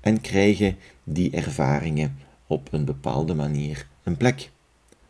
en 0.00 0.20
krijgen 0.20 0.76
die 1.04 1.30
ervaringen 1.30 2.18
op 2.46 2.72
een 2.72 2.84
bepaalde 2.84 3.34
manier 3.34 3.86
een 4.02 4.16
plek. 4.16 4.50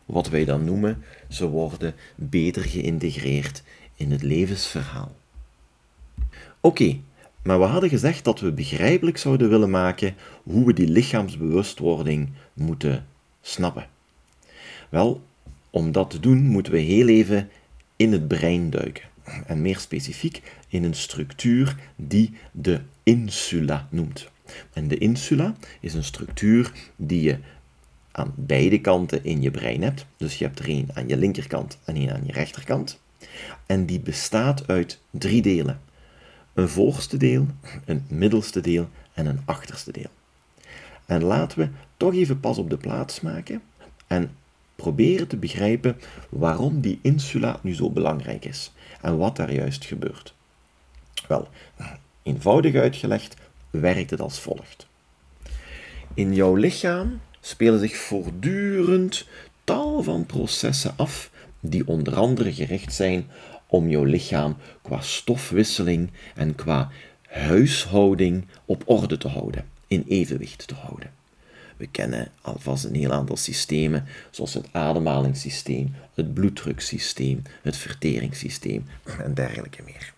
Wat 0.05 0.29
wij 0.29 0.45
dan 0.45 0.63
noemen, 0.63 1.03
ze 1.29 1.47
worden 1.47 1.95
beter 2.15 2.63
geïntegreerd 2.63 3.63
in 3.95 4.11
het 4.11 4.21
levensverhaal. 4.21 5.15
Oké, 6.59 6.99
maar 7.43 7.59
we 7.59 7.65
hadden 7.65 7.89
gezegd 7.89 8.23
dat 8.23 8.39
we 8.39 8.51
begrijpelijk 8.51 9.17
zouden 9.17 9.49
willen 9.49 9.69
maken 9.69 10.15
hoe 10.43 10.65
we 10.65 10.73
die 10.73 10.87
lichaamsbewustwording 10.87 12.29
moeten 12.53 13.05
snappen. 13.41 13.87
Wel, 14.89 15.21
om 15.69 15.91
dat 15.91 16.09
te 16.09 16.19
doen 16.19 16.43
moeten 16.43 16.73
we 16.73 16.79
heel 16.79 17.07
even 17.07 17.49
in 17.95 18.11
het 18.11 18.27
brein 18.27 18.69
duiken. 18.69 19.03
En 19.45 19.61
meer 19.61 19.79
specifiek 19.79 20.41
in 20.67 20.83
een 20.83 20.93
structuur 20.93 21.75
die 21.95 22.33
de 22.51 22.81
insula 23.03 23.87
noemt. 23.89 24.29
En 24.73 24.87
de 24.87 24.97
insula 24.97 25.55
is 25.79 25.93
een 25.93 26.03
structuur 26.03 26.71
die 26.95 27.21
je 27.21 27.37
aan 28.11 28.33
beide 28.35 28.81
kanten 28.81 29.23
in 29.23 29.41
je 29.41 29.51
brein 29.51 29.81
hebt. 29.81 30.05
Dus 30.17 30.37
je 30.37 30.45
hebt 30.45 30.59
er 30.59 30.67
één 30.67 30.89
aan 30.93 31.07
je 31.07 31.17
linkerkant 31.17 31.77
en 31.85 31.95
één 31.95 32.13
aan 32.13 32.25
je 32.25 32.31
rechterkant. 32.31 32.99
En 33.65 33.85
die 33.85 33.99
bestaat 33.99 34.67
uit 34.67 34.99
drie 35.09 35.41
delen 35.41 35.81
een 36.53 36.69
voorste 36.69 37.17
deel, 37.17 37.47
een 37.85 38.05
middelste 38.07 38.61
deel 38.61 38.89
en 39.13 39.25
een 39.25 39.41
achterste 39.45 39.91
deel. 39.91 40.09
En 41.05 41.23
laten 41.23 41.59
we 41.59 41.69
toch 41.97 42.13
even 42.13 42.39
pas 42.39 42.57
op 42.57 42.69
de 42.69 42.77
plaats 42.77 43.21
maken 43.21 43.61
en 44.07 44.35
proberen 44.75 45.27
te 45.27 45.37
begrijpen 45.37 45.97
waarom 46.29 46.81
die 46.81 46.99
insula 47.01 47.59
nu 47.61 47.75
zo 47.75 47.89
belangrijk 47.89 48.45
is 48.45 48.71
en 49.01 49.17
wat 49.17 49.35
daar 49.35 49.53
juist 49.53 49.85
gebeurt. 49.85 50.33
Wel, 51.27 51.49
eenvoudig 52.23 52.75
uitgelegd 52.75 53.35
werkt 53.69 54.09
het 54.09 54.21
als 54.21 54.39
volgt. 54.39 54.87
In 56.13 56.33
jouw 56.33 56.55
lichaam 56.55 57.19
spelen 57.39 57.79
zich 57.79 57.97
voortdurend 57.97 59.27
tal 59.63 60.03
van 60.03 60.25
processen 60.25 60.93
af 60.95 61.31
die 61.59 61.87
onder 61.87 62.15
andere 62.15 62.53
gericht 62.53 62.93
zijn 62.93 63.27
om 63.71 63.89
jouw 63.89 64.03
lichaam 64.03 64.57
qua 64.81 65.01
stofwisseling 65.01 66.09
en 66.35 66.55
qua 66.55 66.89
huishouding 67.27 68.45
op 68.65 68.83
orde 68.85 69.17
te 69.17 69.27
houden. 69.27 69.65
in 69.87 70.05
evenwicht 70.07 70.67
te 70.67 70.75
houden. 70.75 71.11
We 71.77 71.87
kennen 71.87 72.31
alvast 72.41 72.83
een 72.83 72.95
heel 72.95 73.11
aantal 73.11 73.37
systemen, 73.37 74.05
zoals 74.29 74.53
het 74.53 74.67
ademhalingssysteem, 74.71 75.93
het 76.13 76.33
bloeddruksysteem, 76.33 77.41
het 77.61 77.77
verteringssysteem 77.77 78.85
en 79.19 79.33
dergelijke 79.33 79.83
meer. 79.83 80.13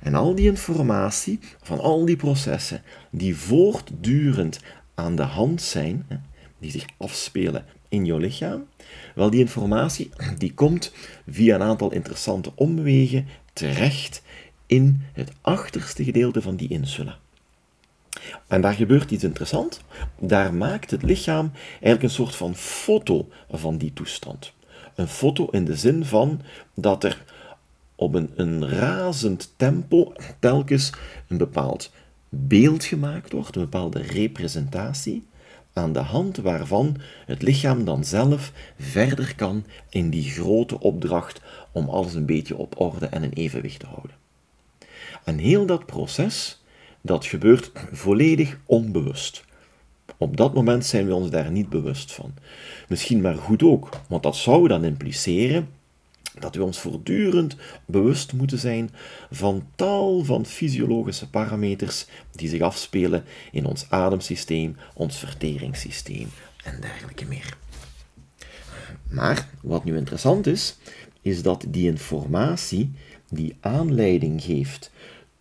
En 0.00 0.14
al 0.14 0.34
die 0.34 0.46
informatie 0.46 1.38
van 1.62 1.80
al 1.80 2.04
die 2.04 2.16
processen 2.16 2.82
die 3.10 3.36
voortdurend 3.36 4.60
aan 4.94 5.16
de 5.16 5.22
hand 5.22 5.62
zijn, 5.62 6.06
die 6.58 6.70
zich 6.70 6.86
afspelen 6.96 7.64
in 7.92 8.04
jouw 8.04 8.18
lichaam, 8.18 8.66
wel 9.14 9.30
die 9.30 9.40
informatie 9.40 10.10
die 10.38 10.54
komt 10.54 10.92
via 11.28 11.54
een 11.54 11.62
aantal 11.62 11.92
interessante 11.92 12.52
omwegen 12.54 13.26
terecht 13.52 14.22
in 14.66 15.02
het 15.12 15.32
achterste 15.40 16.04
gedeelte 16.04 16.42
van 16.42 16.56
die 16.56 16.68
insula. 16.68 17.18
En 18.46 18.60
daar 18.60 18.74
gebeurt 18.74 19.10
iets 19.10 19.24
interessants. 19.24 19.80
Daar 20.20 20.54
maakt 20.54 20.90
het 20.90 21.02
lichaam 21.02 21.50
eigenlijk 21.70 22.02
een 22.02 22.10
soort 22.10 22.34
van 22.34 22.54
foto 22.54 23.28
van 23.50 23.78
die 23.78 23.92
toestand. 23.92 24.52
Een 24.94 25.08
foto 25.08 25.46
in 25.46 25.64
de 25.64 25.76
zin 25.76 26.04
van 26.04 26.40
dat 26.74 27.04
er 27.04 27.24
op 27.94 28.14
een, 28.14 28.30
een 28.36 28.68
razend 28.68 29.52
tempo 29.56 30.12
telkens 30.38 30.92
een 31.28 31.36
bepaald 31.36 31.92
beeld 32.28 32.84
gemaakt 32.84 33.32
wordt, 33.32 33.56
een 33.56 33.62
bepaalde 33.62 34.02
representatie, 34.02 35.26
aan 35.72 35.92
de 35.92 35.98
hand 35.98 36.36
waarvan 36.36 36.96
het 37.26 37.42
lichaam 37.42 37.84
dan 37.84 38.04
zelf 38.04 38.52
verder 38.78 39.34
kan 39.34 39.64
in 39.88 40.10
die 40.10 40.30
grote 40.30 40.80
opdracht 40.80 41.40
om 41.72 41.88
alles 41.88 42.14
een 42.14 42.26
beetje 42.26 42.56
op 42.56 42.80
orde 42.80 43.06
en 43.06 43.22
in 43.22 43.32
evenwicht 43.32 43.80
te 43.80 43.86
houden. 43.86 44.16
En 45.24 45.38
heel 45.38 45.66
dat 45.66 45.86
proces, 45.86 46.62
dat 47.00 47.26
gebeurt 47.26 47.70
volledig 47.92 48.58
onbewust. 48.66 49.44
Op 50.16 50.36
dat 50.36 50.54
moment 50.54 50.86
zijn 50.86 51.06
we 51.06 51.14
ons 51.14 51.30
daar 51.30 51.50
niet 51.50 51.68
bewust 51.68 52.12
van. 52.12 52.34
Misschien 52.88 53.20
maar 53.20 53.36
goed 53.36 53.62
ook, 53.62 53.88
want 54.08 54.22
dat 54.22 54.36
zou 54.36 54.68
dan 54.68 54.84
impliceren 54.84 55.68
dat 56.38 56.54
we 56.54 56.62
ons 56.62 56.78
voortdurend 56.78 57.56
bewust 57.86 58.32
moeten 58.32 58.58
zijn 58.58 58.90
van 59.30 59.66
tal 59.74 60.24
van 60.24 60.46
fysiologische 60.46 61.30
parameters 61.30 62.06
die 62.32 62.48
zich 62.48 62.60
afspelen 62.60 63.24
in 63.52 63.64
ons 63.64 63.86
ademsysteem, 63.90 64.76
ons 64.94 65.18
verteringssysteem 65.18 66.28
en 66.64 66.80
dergelijke 66.80 67.24
meer. 67.24 67.56
Maar 69.10 69.48
wat 69.62 69.84
nu 69.84 69.96
interessant 69.96 70.46
is, 70.46 70.76
is 71.22 71.42
dat 71.42 71.64
die 71.68 71.86
informatie 71.86 72.90
die 73.28 73.56
aanleiding 73.60 74.42
geeft 74.42 74.90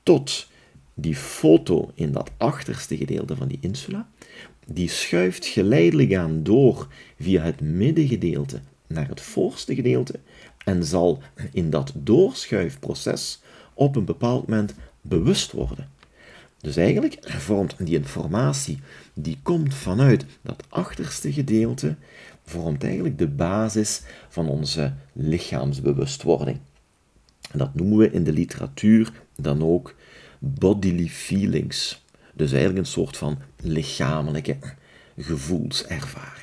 tot 0.03 0.47
die 0.93 1.15
foto 1.15 1.91
in 1.95 2.11
dat 2.11 2.31
achterste 2.37 2.97
gedeelte 2.97 3.35
van 3.35 3.47
die 3.47 3.57
insula, 3.61 4.09
die 4.65 4.89
schuift 4.89 5.45
geleidelijk 5.45 6.13
aan 6.15 6.43
door 6.43 6.87
via 7.19 7.43
het 7.43 7.61
middengedeelte 7.61 8.61
naar 8.91 9.07
het 9.07 9.21
voorste 9.21 9.75
gedeelte 9.75 10.19
en 10.65 10.85
zal 10.85 11.21
in 11.51 11.69
dat 11.69 11.91
doorschuifproces 11.95 13.41
op 13.73 13.95
een 13.95 14.05
bepaald 14.05 14.47
moment 14.47 14.73
bewust 15.01 15.51
worden. 15.51 15.89
Dus 16.57 16.75
eigenlijk 16.75 17.17
vormt 17.21 17.75
die 17.77 17.97
informatie 17.97 18.79
die 19.13 19.39
komt 19.43 19.73
vanuit 19.73 20.25
dat 20.41 20.63
achterste 20.69 21.33
gedeelte, 21.33 21.95
vormt 22.43 22.83
eigenlijk 22.83 23.17
de 23.17 23.27
basis 23.27 24.01
van 24.29 24.47
onze 24.47 24.93
lichaamsbewustwording. 25.13 26.59
En 27.51 27.57
dat 27.57 27.75
noemen 27.75 27.97
we 27.97 28.11
in 28.11 28.23
de 28.23 28.33
literatuur 28.33 29.11
dan 29.35 29.63
ook 29.63 29.95
bodily 30.39 31.07
feelings. 31.07 32.05
Dus 32.33 32.51
eigenlijk 32.51 32.79
een 32.79 32.91
soort 32.91 33.17
van 33.17 33.37
lichamelijke 33.61 34.57
gevoelservaringen. 35.17 36.40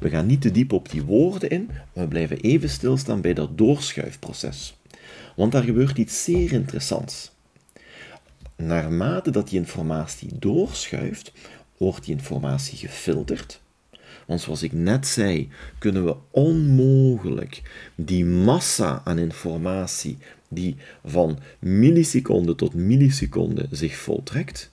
We 0.00 0.08
gaan 0.08 0.26
niet 0.26 0.40
te 0.40 0.50
diep 0.50 0.72
op 0.72 0.90
die 0.90 1.02
woorden 1.02 1.50
in, 1.50 1.70
we 1.92 2.08
blijven 2.08 2.40
even 2.40 2.68
stilstaan 2.68 3.20
bij 3.20 3.34
dat 3.34 3.58
doorschuifproces. 3.58 4.78
Want 5.36 5.52
daar 5.52 5.62
gebeurt 5.62 5.98
iets 5.98 6.24
zeer 6.24 6.52
interessants. 6.52 7.30
Naarmate 8.56 9.30
dat 9.30 9.48
die 9.48 9.58
informatie 9.58 10.30
doorschuift, 10.38 11.32
wordt 11.76 12.04
die 12.04 12.14
informatie 12.14 12.78
gefilterd. 12.78 13.60
Want 14.26 14.40
zoals 14.40 14.62
ik 14.62 14.72
net 14.72 15.06
zei, 15.06 15.48
kunnen 15.78 16.04
we 16.04 16.16
onmogelijk 16.30 17.62
die 17.94 18.24
massa 18.24 19.00
aan 19.04 19.18
informatie 19.18 20.18
die 20.48 20.76
van 21.04 21.38
milliseconde 21.58 22.54
tot 22.54 22.74
milliseconde 22.74 23.66
zich 23.70 23.96
voltrekt, 23.96 24.70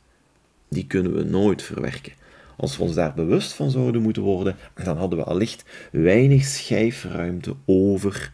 die 0.70 0.88
kunnen 0.88 1.13
we 1.13 1.24
nooit 1.24 1.62
verwerken. 1.62 2.13
Als 2.58 2.78
we 2.78 2.84
ons 2.84 2.93
daar 2.93 3.13
bewust 3.13 3.54
van 3.54 3.72
zouden 3.72 4.02
moeten 4.02 4.22
worden, 4.22 4.56
dan 4.84 4.98
hadden 4.98 5.20
we 5.20 5.26
allicht 5.26 5.65
weinig 5.91 6.46
schijfruimte 6.46 7.56
over 7.65 8.32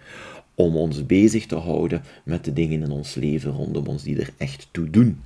om 0.55 0.75
ons 0.75 1.05
bezig 1.05 1.45
te 1.45 1.55
houden 1.55 2.03
met 2.23 2.45
de 2.45 2.53
dingen 2.53 2.81
in 2.81 2.91
ons 2.91 3.15
leven 3.15 3.51
rondom 3.51 3.87
ons 3.87 4.03
die 4.03 4.19
er 4.19 4.29
echt 4.37 4.67
toe 4.71 4.89
doen. 4.89 5.21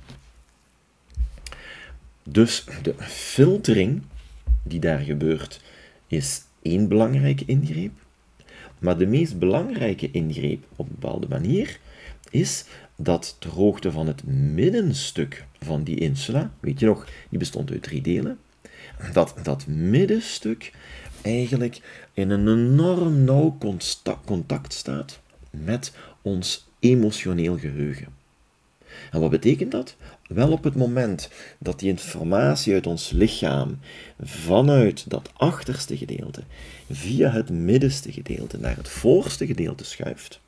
Dus 2.22 2.64
de 2.82 2.94
filtering 2.98 4.02
die 4.62 4.80
daar 4.80 4.98
gebeurt, 4.98 5.60
is 6.06 6.42
één 6.62 6.88
belangrijke 6.88 7.44
ingreep. 7.44 7.92
Maar 8.78 8.98
de 8.98 9.06
meest 9.06 9.38
belangrijke 9.38 10.10
ingreep 10.10 10.64
op 10.76 10.86
een 10.88 10.96
bepaalde 10.98 11.28
manier 11.28 11.78
is 12.30 12.64
dat 12.96 13.36
ter 13.38 13.50
hoogte 13.50 13.92
van 13.92 14.06
het 14.06 14.26
middenstuk 14.26 15.44
van 15.60 15.82
die 15.82 15.96
insula, 15.96 16.52
weet 16.60 16.80
je 16.80 16.86
nog, 16.86 17.06
die 17.28 17.38
bestond 17.38 17.70
uit 17.70 17.82
drie 17.82 18.00
delen, 18.00 18.38
dat 19.12 19.34
dat 19.42 19.66
middenstuk 19.66 20.72
eigenlijk 21.22 21.80
in 22.12 22.30
een 22.30 22.48
enorm 22.48 23.24
nauw 23.24 23.58
contact 24.24 24.72
staat 24.72 25.20
met 25.50 25.92
ons 26.22 26.66
emotioneel 26.78 27.58
geheugen. 27.58 28.16
En 29.10 29.20
wat 29.20 29.30
betekent 29.30 29.70
dat? 29.70 29.96
Wel 30.28 30.52
op 30.52 30.64
het 30.64 30.74
moment 30.74 31.30
dat 31.58 31.78
die 31.78 31.88
informatie 31.88 32.74
uit 32.74 32.86
ons 32.86 33.10
lichaam 33.10 33.78
vanuit 34.20 35.10
dat 35.10 35.30
achterste 35.36 35.96
gedeelte 35.96 36.42
via 36.90 37.30
het 37.30 37.50
middenste 37.50 38.12
gedeelte 38.12 38.58
naar 38.58 38.76
het 38.76 38.88
voorste 38.88 39.46
gedeelte 39.46 39.84
schuift, 39.84 40.40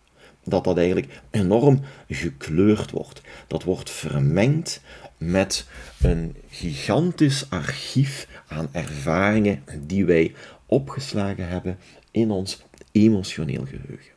dat 0.45 0.65
dat 0.65 0.77
eigenlijk 0.77 1.21
enorm 1.31 1.81
gekleurd 2.09 2.91
wordt. 2.91 3.21
Dat 3.47 3.63
wordt 3.63 3.91
vermengd 3.91 4.81
met 5.17 5.67
een 6.01 6.37
gigantisch 6.51 7.51
archief 7.51 8.29
aan 8.49 8.69
ervaringen 8.73 9.63
die 9.87 10.05
wij 10.05 10.35
opgeslagen 10.67 11.49
hebben 11.49 11.79
in 12.11 12.31
ons 12.31 12.63
emotioneel 12.93 13.65
geheugen. 13.65 14.13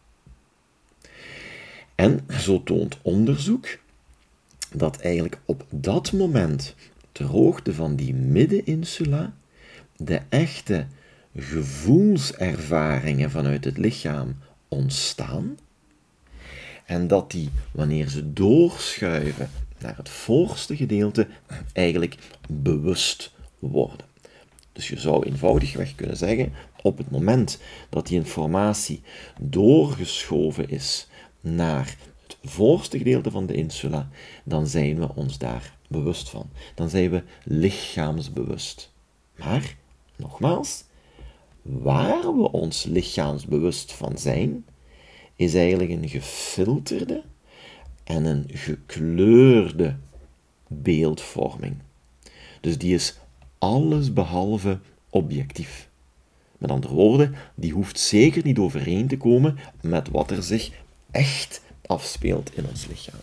En 1.96 2.20
zo 2.40 2.64
toont 2.64 2.98
onderzoek 3.02 3.68
dat 4.74 5.00
eigenlijk 5.00 5.40
op 5.46 5.66
dat 5.70 6.12
moment, 6.12 6.76
ter 7.12 7.26
hoogte 7.26 7.74
van 7.74 7.96
die 7.96 8.14
middeninsula, 8.14 9.34
de 9.98 10.22
echte 10.30 10.86
gevoelservaringen 11.36 13.32
vanuit 13.32 13.66
het 13.66 13.78
lichaam 13.78 14.36
ontstaan 14.68 15.58
en 16.86 17.08
dat 17.08 17.32
die, 17.32 17.50
wanneer 17.72 18.10
ze 18.10 18.34
doorschuiven 18.34 19.50
naar 19.80 19.98
het 19.98 20.10
voorste 20.10 20.76
gedeelte, 20.76 21.28
eigenlijk 21.74 22.15
bewust 22.50 23.34
worden. 23.60 24.06
Dus 24.72 24.88
je 24.88 25.00
zou 25.00 25.26
eenvoudigweg 25.26 25.96
kunnen 25.96 26.17
zeggen, 26.17 26.54
op 26.82 26.98
het 26.98 27.12
moment 27.12 27.60
dat 27.89 28.08
die 28.08 28.17
informatie 28.17 29.02
doorgeschoven 29.41 30.69
is 30.69 31.08
naar 31.41 31.96
het 32.28 32.38
voorste 32.43 32.98
gedeelte 32.98 33.32
van 33.32 33.46
de 33.46 33.54
insula, 33.54 34.10
dan 34.43 34.67
zijn 34.67 35.00
we 35.00 35.15
ons 35.15 35.38
daar 35.38 35.78
bewust 35.88 36.30
van. 36.30 36.50
Dan 36.76 36.89
zijn 36.89 37.10
we 37.10 37.24
lichaamsbewust. 37.43 38.91
Maar, 39.36 39.76
nogmaals, 40.15 40.84
waar 41.62 42.36
we 42.36 42.52
ons 42.52 42.84
lichaamsbewust 42.84 43.93
van 43.93 44.17
zijn, 44.17 44.65
is 45.36 45.56
eigenlijk 45.56 45.91
een 45.91 46.10
gefilterde 46.10 47.24
en 48.04 48.26
een 48.26 48.46
gekleurde 48.48 49.96
beeldvorming. 50.67 51.76
Dus 52.62 52.78
die 52.78 52.93
is 52.93 53.17
alles 53.58 54.13
behalve 54.13 54.80
objectief. 55.10 55.89
Met 56.58 56.72
andere 56.72 56.93
woorden, 56.93 57.36
die 57.56 57.72
hoeft 57.72 58.00
zeker 58.00 58.43
niet 58.43 58.58
overeen 58.58 59.08
te 59.08 59.17
komen 59.17 59.58
met 59.82 60.10
wat 60.10 60.32
er 60.32 60.43
zich 60.43 60.72
echt 61.12 61.62
afspeelt 61.86 62.56
in 62.56 62.65
ons 62.69 62.88
lichaam. 62.88 63.19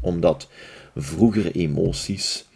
Omdat 0.00 0.48
vroegere 0.96 1.52
emoties 1.52 2.46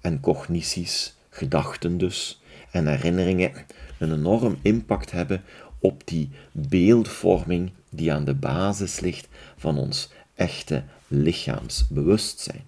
en 0.00 0.20
cognities, 0.20 1.14
gedachten 1.30 1.98
dus, 1.98 2.40
en 2.70 2.86
herinneringen 2.86 3.52
een 3.98 4.12
enorm 4.12 4.58
impact 4.62 5.10
hebben 5.10 5.42
op 5.82 6.02
die 6.04 6.30
beeldvorming 6.52 7.70
die 7.90 8.12
aan 8.12 8.24
de 8.24 8.34
basis 8.34 9.00
ligt 9.00 9.28
van 9.56 9.78
ons 9.78 10.10
echte 10.34 10.82
lichaamsbewustzijn. 11.08 12.62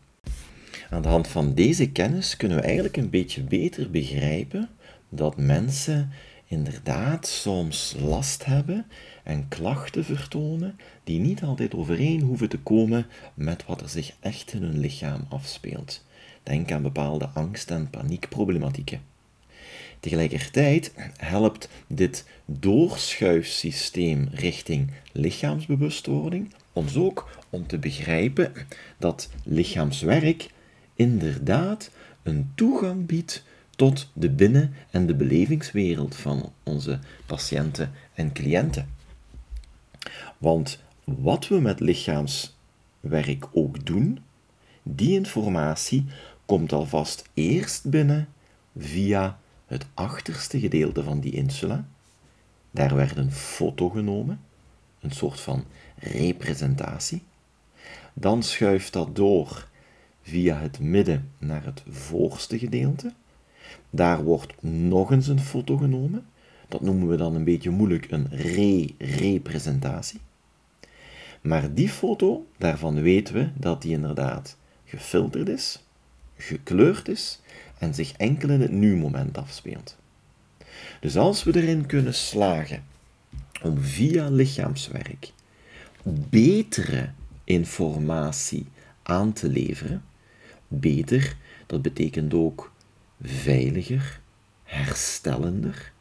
Aan 0.91 1.03
de 1.03 1.09
hand 1.09 1.29
van 1.29 1.55
deze 1.55 1.91
kennis 1.91 2.37
kunnen 2.37 2.59
we 2.59 2.65
eigenlijk 2.65 2.97
een 2.97 3.11
beetje 3.11 3.43
beter 3.43 3.91
begrijpen 3.91 4.69
dat 5.09 5.37
mensen 5.37 6.11
inderdaad 6.47 7.27
soms 7.27 7.95
last 7.99 8.45
hebben 8.45 8.87
en 9.23 9.49
klachten 9.49 10.05
vertonen 10.05 10.79
die 11.05 11.21
niet 11.21 11.43
altijd 11.43 11.75
overeen 11.75 12.21
hoeven 12.21 12.49
te 12.49 12.59
komen 12.59 13.07
met 13.35 13.65
wat 13.67 13.81
er 13.81 13.89
zich 13.89 14.13
echt 14.21 14.53
in 14.53 14.63
hun 14.63 14.79
lichaam 14.79 15.27
afspeelt. 15.29 16.05
Denk 16.43 16.73
aan 16.73 16.83
bepaalde 16.83 17.29
angst- 17.29 17.71
en 17.71 17.91
paniekproblematieken. 17.91 19.14
Tegelijkertijd 20.05 20.93
helpt 21.17 21.69
dit 21.87 22.25
doorschuifsysteem 22.45 24.29
richting 24.33 24.91
lichaamsbewustwording 25.13 26.55
ons 26.73 26.97
ook 26.97 27.29
om 27.51 27.67
te 27.67 27.79
begrijpen 27.79 28.53
dat 28.99 29.31
lichaamswerk 29.45 30.51
inderdaad 30.95 31.91
een 32.23 32.53
toegang 32.55 33.07
biedt 33.07 33.45
tot 33.71 34.11
de 34.13 34.31
binnen- 34.31 34.75
en 34.91 35.07
de 35.07 35.15
belevingswereld 35.15 36.17
van 36.17 36.53
onze 36.63 36.99
patiënten 37.27 37.93
en 38.15 38.33
cliënten. 38.33 38.89
Want 40.39 40.83
wat 41.05 41.49
we 41.49 41.61
met 41.61 41.81
lichaamswerk 41.81 43.47
ook 43.53 43.87
doen, 43.87 44.19
die 44.83 45.13
informatie 45.13 46.05
komt 46.45 46.73
alvast 46.73 47.29
eerst 47.35 47.91
binnen 47.91 48.29
via 48.77 49.39
het 49.67 49.87
achterste 49.95 50.61
gedeelte 50.61 51.03
van 51.03 51.21
die 51.21 51.33
insula. 51.33 51.87
Daar 52.71 52.95
werd 52.95 53.17
een 53.17 53.33
foto 53.33 53.89
genomen, 53.89 54.41
een 55.01 55.11
soort 55.11 55.41
van 55.41 55.65
representatie. 55.99 57.23
Dan 58.13 58.43
schuift 58.43 58.93
dat 58.93 59.17
door 59.17 59.69
via 60.23 60.59
het 60.59 60.79
midden 60.79 61.31
naar 61.39 61.65
het 61.65 61.83
voorste 61.89 62.59
gedeelte. 62.59 63.13
Daar 63.91 64.25
wordt 64.25 64.63
nog 64.63 65.11
eens 65.11 65.29
een 65.29 65.41
foto 65.41 65.77
genomen. 65.77 66.27
Dat 66.69 66.81
noemen 66.81 67.09
we 67.09 67.17
dan 67.17 67.35
een 67.35 67.45
beetje 67.45 67.71
moeilijk 67.71 68.11
een 68.11 68.29
re-representatie. 68.31 70.21
Maar 71.41 71.75
die 71.75 71.89
foto, 71.89 72.47
daarvan 72.57 73.03
weten 73.03 73.35
we 73.35 73.49
dat 73.55 73.83
die 73.83 73.93
inderdaad 73.93 74.57
gefilterd 74.85 75.49
is, 75.49 75.85
gekleurd 76.37 77.09
is 77.09 77.41
en 77.79 77.95
zich 77.95 78.13
enkel 78.13 78.49
in 78.49 78.61
het 78.61 78.73
nu-moment 78.73 79.39
afspeelt. 79.39 79.97
Dus 81.01 81.17
als 81.17 81.45
we 81.45 81.57
erin 81.57 81.87
kunnen 81.87 82.15
slagen 82.15 82.85
om 83.63 83.79
via 83.79 84.29
lichaamswerk 84.29 85.33
betere 86.05 87.11
informatie 87.45 88.67
aan 89.03 89.33
te 89.33 89.49
leveren, 89.49 90.05
beter, 90.69 91.37
dat 91.67 91.83
betekent 91.83 92.35
ook 92.35 92.73
veiliger, 93.23 94.21
herstellender, 94.63 95.93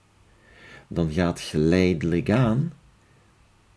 dan 0.88 1.12
gaat 1.12 1.40
geleidelijk 1.40 2.30
aan 2.30 2.74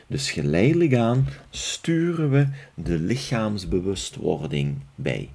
Dus 0.06 0.30
geleidelijk 0.30 0.94
aan 0.94 1.28
sturen 1.50 2.30
we 2.30 2.46
de 2.74 2.98
lichaamsbewustwording 2.98 4.76
bij. 4.94 5.30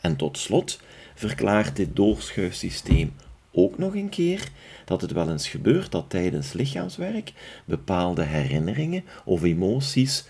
En 0.00 0.16
tot 0.16 0.38
slot 0.38 0.80
verklaart 1.14 1.76
dit 1.76 1.96
doorschuifsysteem 1.96 3.12
ook 3.52 3.78
nog 3.78 3.94
een 3.94 4.08
keer 4.08 4.48
dat 4.84 5.00
het 5.00 5.12
wel 5.12 5.30
eens 5.30 5.48
gebeurt 5.48 5.92
dat 5.92 6.10
tijdens 6.10 6.52
lichaamswerk 6.52 7.32
bepaalde 7.64 8.22
herinneringen 8.22 9.04
of 9.24 9.42
emoties 9.42 10.24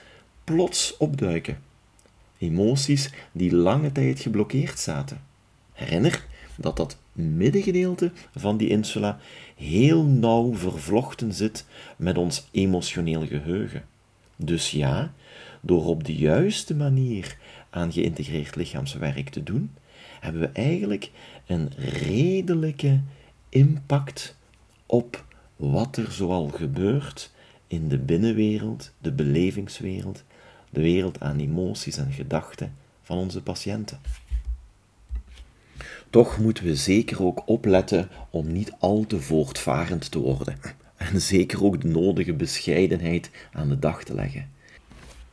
plots 0.44 0.96
opduiken. 0.96 1.62
Emoties 2.38 3.10
die 3.32 3.54
lange 3.54 3.92
tijd 3.92 4.20
geblokkeerd 4.20 4.78
zaten. 4.78 5.20
Herinner 5.72 6.24
dat 6.56 6.76
dat 6.76 6.98
middengedeelte 7.12 8.12
van 8.36 8.56
die 8.56 8.68
insula 8.68 9.18
heel 9.56 10.04
nauw 10.04 10.54
vervlochten 10.54 11.32
zit 11.32 11.66
met 11.96 12.18
ons 12.18 12.48
emotioneel 12.50 13.26
geheugen. 13.26 13.84
Dus 14.36 14.70
ja, 14.70 15.12
door 15.60 15.86
op 15.86 16.04
de 16.04 16.14
juiste 16.14 16.74
manier 16.74 17.36
aan 17.70 17.92
geïntegreerd 17.92 18.56
lichaamswerk 18.56 19.28
te 19.28 19.42
doen, 19.42 19.70
hebben 20.20 20.40
we 20.40 20.48
eigenlijk 20.48 21.10
een 21.46 21.70
redelijke 21.76 23.00
impact 23.48 24.36
op 24.86 25.24
wat 25.56 25.96
er 25.96 26.12
zoal 26.12 26.48
gebeurt 26.48 27.30
in 27.66 27.88
de 27.88 27.98
binnenwereld, 27.98 28.92
de 28.98 29.12
belevingswereld, 29.12 30.22
de 30.70 30.80
wereld 30.80 31.20
aan 31.20 31.38
emoties 31.38 31.96
en 31.96 32.12
gedachten 32.12 32.74
van 33.02 33.18
onze 33.18 33.42
patiënten. 33.42 33.98
Toch 36.14 36.38
moeten 36.38 36.64
we 36.64 36.76
zeker 36.76 37.24
ook 37.24 37.42
opletten 37.46 38.08
om 38.30 38.52
niet 38.52 38.72
al 38.78 39.04
te 39.06 39.20
voortvarend 39.20 40.10
te 40.10 40.18
worden 40.18 40.56
en 40.96 41.20
zeker 41.20 41.64
ook 41.64 41.80
de 41.80 41.88
nodige 41.88 42.32
bescheidenheid 42.32 43.30
aan 43.52 43.68
de 43.68 43.78
dag 43.78 44.04
te 44.04 44.14
leggen. 44.14 44.50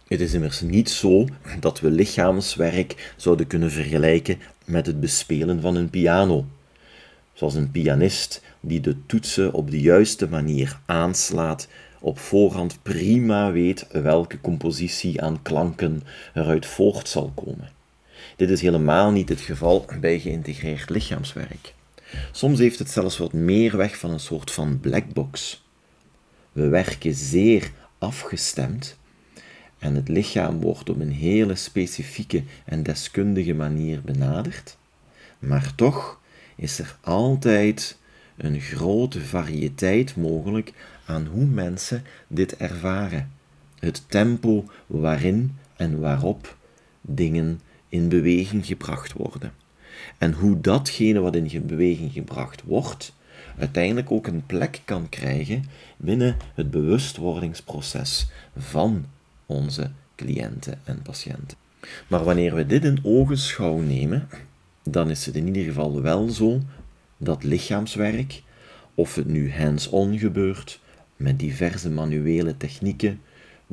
Het 0.08 0.22
is 0.22 0.34
immers 0.34 0.62
niet 0.62 0.90
zo 0.90 1.26
dat 1.60 1.80
we 1.80 1.92
lichaamswerk 1.92 3.14
zouden 3.18 3.48
kunnen 3.48 3.72
vergelijken 3.72 4.40
met 4.66 4.86
het 4.86 5.00
bespelen 5.00 5.62
van 5.62 5.76
een 5.76 5.90
piano. 5.90 6.46
Zoals 7.34 7.56
een 7.56 7.72
pianist 7.72 8.44
die 8.60 8.80
de 8.80 8.96
toetsen 9.06 9.54
op 9.54 9.72
de 9.72 9.82
juiste 9.82 10.30
manier 10.30 10.80
aanslaat, 10.86 11.68
op 12.00 12.20
voorhand 12.20 12.80
prima 12.82 13.52
weet 13.52 13.88
welke 13.92 14.42
compositie 14.42 15.22
aan 15.22 15.42
klanken 15.42 16.04
eruit 16.34 16.66
voort 16.66 17.10
zal 17.10 17.32
komen. 17.36 17.81
Dit 18.36 18.50
is 18.50 18.62
helemaal 18.62 19.12
niet 19.12 19.30
het 19.30 19.42
geval 19.42 19.86
bij 20.00 20.20
geïntegreerd 20.20 20.90
lichaamswerk. 20.90 21.74
Soms 22.32 22.60
heeft 22.60 22.80
het 22.80 22.90
zelfs 22.90 23.18
wat 23.18 23.34
meer 23.34 23.78
weg 23.78 23.98
van 23.98 24.12
een 24.12 24.20
soort 24.20 24.52
van 24.52 24.80
blackbox. 24.80 25.64
We 26.52 26.68
werken 26.68 27.14
zeer 27.14 27.72
afgestemd 27.98 28.98
en 29.80 29.96
het 29.96 30.08
lichaam 30.08 30.60
wordt 30.60 30.90
op 30.90 31.00
een 31.00 31.12
hele 31.12 31.56
specifieke 31.56 32.44
en 32.66 32.84
deskundige 32.84 33.54
manier 33.54 34.02
benaderd, 34.02 34.78
maar 35.40 35.76
toch 35.76 36.20
is 36.56 36.80
er 36.80 36.98
altijd 37.02 37.98
een 38.38 38.60
grote 38.60 39.22
variëteit 39.22 40.16
mogelijk 40.16 40.74
aan 41.06 41.26
hoe 41.26 41.46
mensen 41.46 42.04
dit 42.28 42.58
ervaren. 42.58 43.32
Het 43.80 44.04
tempo 44.08 44.66
waarin 44.88 45.58
en 45.76 46.00
waarop 46.00 46.58
dingen 47.02 47.62
in 47.92 48.10
beweging 48.10 48.66
gebracht 48.66 49.14
worden. 49.14 49.54
En 50.18 50.34
hoe 50.34 50.62
datgene 50.62 51.20
wat 51.20 51.36
in 51.36 51.66
beweging 51.66 52.12
gebracht 52.12 52.64
wordt, 52.64 53.14
uiteindelijk 53.58 54.12
ook 54.12 54.28
een 54.28 54.46
plek 54.46 54.82
kan 54.86 55.10
krijgen 55.10 55.64
binnen 55.98 56.38
het 56.54 56.72
bewustwordingsproces 56.72 58.28
van 58.58 59.06
onze 59.46 59.92
cliënten 60.16 60.80
en 60.84 61.02
patiënten. 61.02 61.58
Maar 62.08 62.24
wanneer 62.24 62.56
we 62.56 62.66
dit 62.66 62.86
in 62.86 63.00
ogenschouw 63.04 63.78
nemen, 63.78 64.28
dan 64.84 65.10
is 65.10 65.26
het 65.26 65.36
in 65.36 65.48
ieder 65.48 65.64
geval 65.64 66.02
wel 66.02 66.30
zo 66.30 66.62
dat 67.18 67.44
lichaamswerk, 67.44 68.44
of 68.96 69.16
het 69.16 69.28
nu 69.28 69.54
hands-on 69.54 70.18
gebeurt, 70.18 70.80
met 71.16 71.40
diverse 71.40 71.90
manuele 71.90 72.58
technieken, 72.58 73.22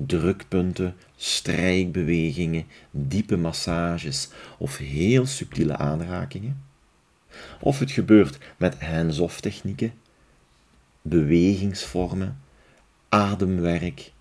drukpunten, 0.07 0.95
strijkbewegingen, 1.17 2.67
diepe 2.91 3.37
massages 3.37 4.29
of 4.59 4.77
heel 4.77 5.27
subtiele 5.27 5.77
aanrakingen, 5.77 6.63
of 7.61 7.79
het 7.79 7.91
gebeurt 7.91 8.39
met 8.57 8.83
hands-off 8.83 9.41
technieken, 9.41 9.93
bewegingsvormen, 11.03 12.41
ademwerk, 13.09 14.13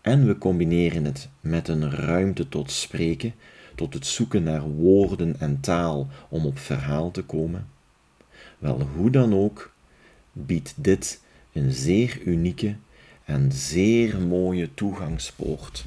en 0.00 0.26
we 0.26 0.38
combineren 0.38 1.04
het 1.04 1.28
met 1.40 1.68
een 1.68 1.90
ruimte 1.90 2.48
tot 2.48 2.70
spreken, 2.70 3.34
tot 3.74 3.94
het 3.94 4.06
zoeken 4.06 4.42
naar 4.42 4.62
woorden 4.62 5.40
en 5.40 5.60
taal 5.60 6.08
om 6.28 6.46
op 6.46 6.58
verhaal 6.58 7.10
te 7.10 7.22
komen. 7.22 7.68
Wel, 8.58 8.80
hoe 8.80 9.10
dan 9.10 9.34
ook, 9.34 9.72
biedt 10.32 10.74
dit 10.76 11.20
een 11.52 11.72
zeer 11.72 12.20
unieke 12.24 12.76
en 13.26 13.52
zeer 13.52 14.20
mooie 14.20 14.74
toegangspoort 14.74 15.86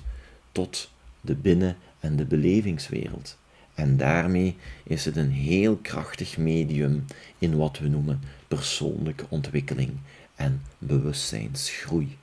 tot 0.52 0.89
de 1.21 1.36
binnen- 1.36 1.78
en 1.99 2.15
de 2.15 2.25
belevingswereld. 2.25 3.38
En 3.73 3.97
daarmee 3.97 4.56
is 4.84 5.06
het 5.06 5.15
een 5.15 5.32
heel 5.32 5.75
krachtig 5.75 6.38
medium 6.38 7.06
in 7.38 7.58
wat 7.58 7.78
we 7.78 7.88
noemen 7.88 8.21
persoonlijke 8.47 9.25
ontwikkeling 9.30 9.91
en 10.36 10.62
bewustzijnsgroei. 10.78 12.17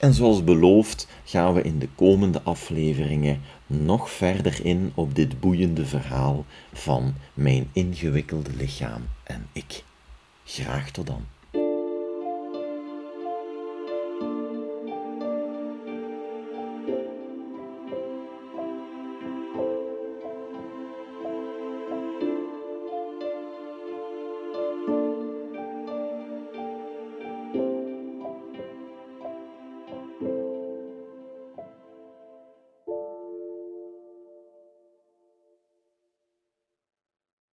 En 0.00 0.14
zoals 0.14 0.44
beloofd 0.44 1.08
gaan 1.24 1.54
we 1.54 1.62
in 1.62 1.78
de 1.78 1.88
komende 1.94 2.42
afleveringen 2.42 3.40
nog 3.66 4.10
verder 4.10 4.64
in 4.64 4.92
op 4.94 5.14
dit 5.14 5.40
boeiende 5.40 5.86
verhaal 5.86 6.44
van 6.72 7.14
mijn 7.34 7.68
ingewikkelde 7.72 8.50
lichaam 8.56 9.02
en 9.22 9.46
ik. 9.52 9.84
Graag 10.44 10.90
tot 10.90 11.06
dan. 11.06 11.33